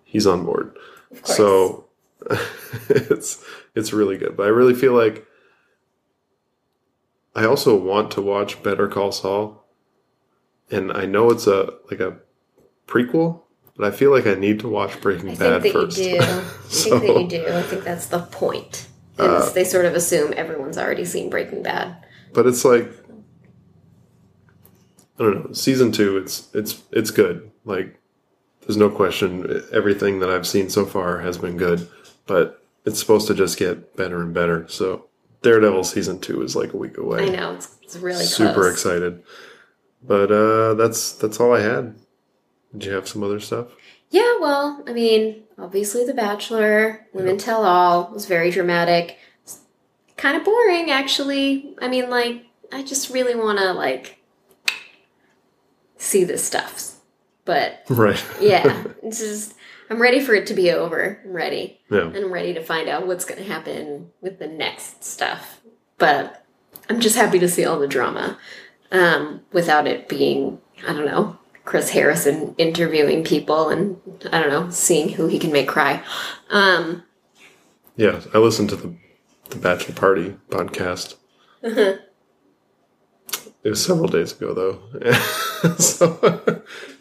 [0.04, 0.76] he's on board.
[1.24, 1.86] So
[2.88, 3.44] it's
[3.74, 4.36] it's really good.
[4.36, 5.26] But I really feel like
[7.34, 9.64] I also want to watch Better Call Saul.
[10.70, 12.16] And I know it's a like a
[12.86, 13.42] prequel,
[13.76, 15.42] but I feel like I need to watch Breaking Bad.
[15.52, 15.98] I Bad think that first.
[15.98, 16.18] you do.
[16.20, 17.52] I So- think that you do.
[17.52, 18.88] I think that's the point.
[19.18, 21.94] Uh, they sort of assume everyone's already seen Breaking Bad.
[22.32, 22.90] but it's like
[25.18, 25.52] I don't know.
[25.52, 27.50] Season two, it's it's it's good.
[27.64, 27.98] Like
[28.62, 29.62] there's no question.
[29.72, 31.88] Everything that I've seen so far has been good,
[32.26, 34.66] but it's supposed to just get better and better.
[34.68, 35.06] So
[35.42, 37.26] Daredevil season two is like a week away.
[37.26, 38.72] I know it's, it's really Super close.
[38.72, 39.22] excited.
[40.02, 41.94] But uh, that's that's all I had.
[42.72, 43.68] Did you have some other stuff?
[44.10, 49.18] Yeah, well, I mean, obviously, The Bachelor, Women Tell All was very dramatic.
[50.16, 51.74] Kind of boring, actually.
[51.80, 54.18] I mean, like, I just really want to like
[55.96, 56.94] see this stuff.
[57.44, 58.22] But Right.
[58.40, 59.54] yeah, it's just
[59.92, 61.20] I'm ready for it to be over.
[61.22, 61.78] I'm ready.
[61.90, 62.06] Yeah.
[62.06, 65.60] and I'm ready to find out what's going to happen with the next stuff.
[65.98, 66.42] But
[66.88, 68.38] I'm just happy to see all the drama
[68.90, 74.00] um, without it being, I don't know, Chris Harrison interviewing people and,
[74.32, 76.02] I don't know, seeing who he can make cry.
[76.48, 77.02] Um,
[77.96, 78.22] Yeah.
[78.32, 78.96] I listened to the
[79.50, 81.16] the Bachelor Party podcast.
[81.62, 81.96] Uh-huh.
[83.62, 85.12] It was several days ago though.
[85.78, 86.18] so,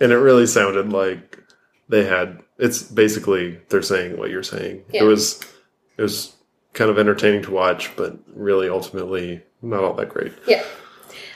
[0.02, 1.40] and it really sounded like
[1.88, 4.86] they had it's basically they're saying what you're saying.
[4.94, 5.02] Yeah.
[5.02, 5.42] It was
[5.98, 6.36] it was
[6.74, 10.32] kind of entertaining to watch, but really ultimately not all that great.
[10.48, 10.64] yeah.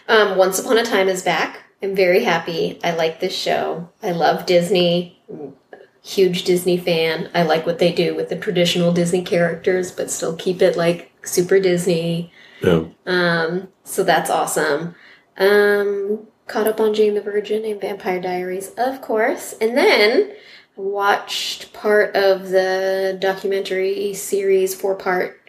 [0.08, 1.64] Um, Once Upon a Time is back.
[1.82, 2.80] I'm very happy.
[2.84, 3.90] I like this show.
[4.02, 5.20] I love Disney.
[5.28, 5.56] I'm
[6.04, 7.30] huge Disney fan.
[7.34, 11.12] I like what they do with the traditional Disney characters, but still keep it like
[11.24, 12.32] super Disney.
[12.62, 12.86] Yeah.
[13.08, 14.96] Um, so that's awesome.
[15.38, 19.54] Um, caught up on Jane the Virgin and Vampire Diaries, of course.
[19.60, 20.32] And then
[20.76, 25.40] watched part of the documentary series four part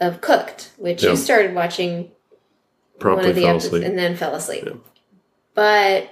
[0.00, 1.10] of Cooked, which Yeah.
[1.10, 2.10] you started watching
[2.98, 3.84] Promptly one of the fell episodes asleep.
[3.84, 4.64] and then fell asleep.
[4.66, 4.72] Yeah.
[5.54, 6.10] But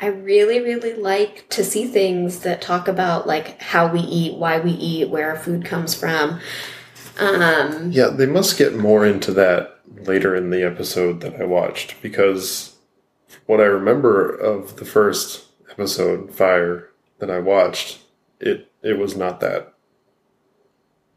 [0.00, 4.58] I really, really like to see things that talk about like how we eat, why
[4.58, 6.40] we eat, where our food comes from.
[7.18, 12.00] Um, Yeah, they must get more into that later in the episode that I watched
[12.00, 12.76] because
[13.46, 16.88] what I remember of the first episode, Fire,
[17.20, 18.00] that I watched,
[18.38, 19.74] it it was not that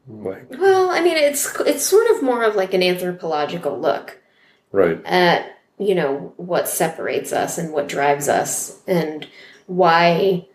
[0.07, 4.21] like well, I mean, it's it's sort of more of like an anthropological look
[4.71, 5.01] right.
[5.05, 9.27] at you know what separates us and what drives us and
[9.67, 10.45] why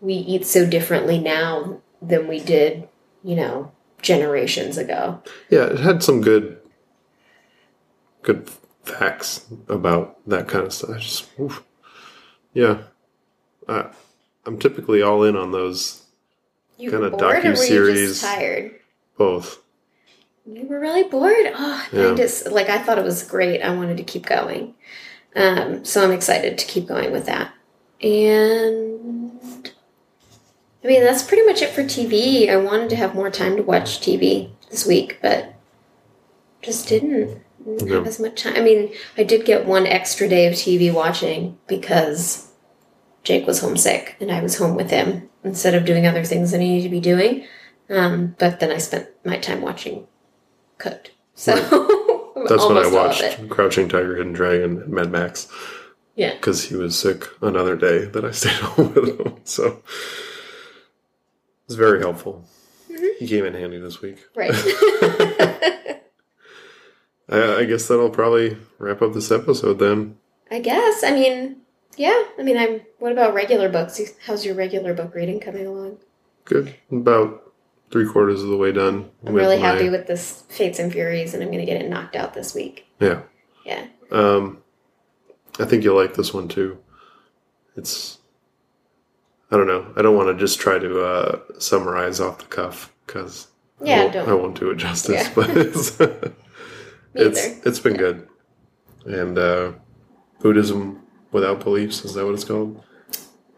[0.00, 2.88] we eat so differently now than we did,
[3.24, 3.72] you know,
[4.02, 5.22] generations ago.
[5.50, 6.60] Yeah, it had some good,
[8.22, 8.50] good
[8.84, 10.98] facts about that kind of stuff.
[11.00, 11.28] Just,
[12.52, 12.82] yeah,
[13.68, 13.90] I,
[14.46, 16.02] I'm typically all in on those
[16.78, 18.08] You Kinda were bored or were you docu-series.
[18.20, 18.72] just tired?
[19.18, 19.62] both.
[20.46, 21.50] You were really bored?
[21.54, 22.12] Oh, Yeah.
[22.12, 23.62] I just like I thought it was great.
[23.62, 24.74] I wanted to keep going.
[25.34, 27.52] Um, so I'm excited to keep going with that.
[28.00, 29.72] And
[30.84, 32.48] I mean that's pretty much it for TV.
[32.48, 35.54] I wanted to have more time to watch TV this week, but
[36.62, 38.54] just didn't, didn't have as much time.
[38.56, 42.45] I mean, I did get one extra day of TV watching because
[43.26, 46.58] Jake was homesick and I was home with him instead of doing other things that
[46.58, 47.44] I needed to be doing.
[47.90, 50.06] Um, but then I spent my time watching
[50.78, 51.10] Cooked.
[51.34, 51.54] So
[52.48, 53.38] That's when I almost all of it.
[53.40, 55.48] watched Crouching Tiger, Hidden Dragon, and Mad Max
[56.14, 56.34] Yeah.
[56.34, 59.36] because he was sick another day that I stayed home with him.
[59.42, 59.82] So it
[61.66, 62.44] was very helpful.
[62.88, 63.06] Mm-hmm.
[63.18, 64.24] He came in handy this week.
[64.36, 64.52] Right.
[67.28, 70.16] I, I guess that'll probably wrap up this episode then.
[70.50, 71.02] I guess.
[71.02, 71.56] I mean,
[71.96, 72.24] yeah.
[72.38, 72.80] I mean, I'm.
[72.98, 74.00] What about regular books?
[74.26, 75.98] How's your regular book reading coming along?
[76.44, 76.74] Good.
[76.90, 77.52] About
[77.90, 79.10] three quarters of the way done.
[79.24, 81.88] I'm really my- happy with this Fates and Furies, and I'm going to get it
[81.88, 82.86] knocked out this week.
[83.00, 83.22] Yeah.
[83.64, 83.86] Yeah.
[84.10, 84.62] Um,
[85.58, 86.78] I think you'll like this one too.
[87.76, 88.18] It's,
[89.50, 89.92] I don't know.
[89.96, 93.48] I don't want to just try to uh, summarize off the cuff because
[93.82, 94.28] Yeah, I, won't, don't.
[94.28, 95.26] I won't do it justice.
[95.26, 95.32] Yeah.
[95.34, 96.00] But it's
[97.14, 98.28] it's it's been good.
[99.04, 99.72] And uh,
[100.40, 102.82] Buddhism without beliefs is that what it's called?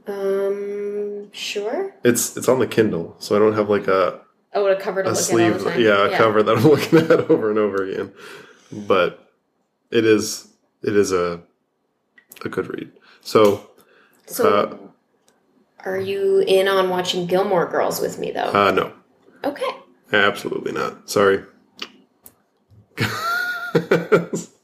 [0.06, 1.30] Um.
[1.32, 1.94] Sure.
[2.04, 4.20] It's it's on the Kindle, so I don't have like a
[4.54, 5.80] Oh, a cover to a look sleeve, at all the time.
[5.82, 8.12] yeah, a cover that I'm looking at over and over again.
[8.72, 9.30] But
[9.90, 10.48] it is
[10.82, 11.42] it is a
[12.44, 12.90] a good read.
[13.20, 13.68] So
[14.26, 14.76] So, Uh,
[15.84, 18.50] are you in on watching Gilmore Girls with me, though?
[18.52, 18.92] uh no,
[19.44, 19.70] okay.
[20.12, 21.10] absolutely not.
[21.10, 21.44] Sorry.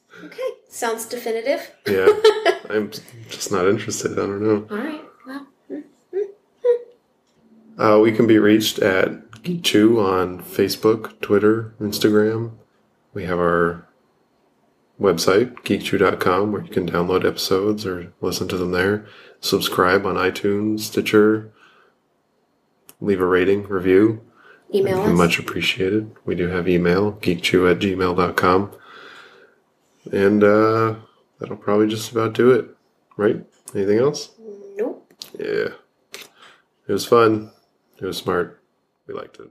[0.75, 1.71] Sounds definitive.
[1.87, 2.09] yeah,
[2.69, 2.91] I'm
[3.31, 4.11] just not interested.
[4.15, 4.67] I don't know.
[4.69, 5.05] All right.
[5.25, 5.47] Well.
[5.71, 6.25] Mm, mm,
[7.79, 7.97] mm.
[7.97, 12.55] Uh, we can be reached at Geek Chew on Facebook, Twitter, Instagram.
[13.13, 13.87] We have our
[15.01, 19.07] website, geekchew.com, where you can download episodes or listen to them there.
[19.39, 21.53] Subscribe on iTunes, Stitcher.
[23.01, 24.23] Leave a rating, review.
[24.75, 25.17] Email us.
[25.17, 26.11] much appreciated.
[26.25, 28.73] We do have email, geekchew at gmail.com.
[30.13, 30.97] And uh,
[31.39, 32.69] that'll probably just about do it,
[33.17, 33.45] right?
[33.75, 34.31] Anything else?
[34.77, 35.13] Nope.
[35.39, 35.69] Yeah.
[36.87, 37.51] It was fun.
[38.01, 38.63] It was smart.
[39.07, 39.51] We liked it.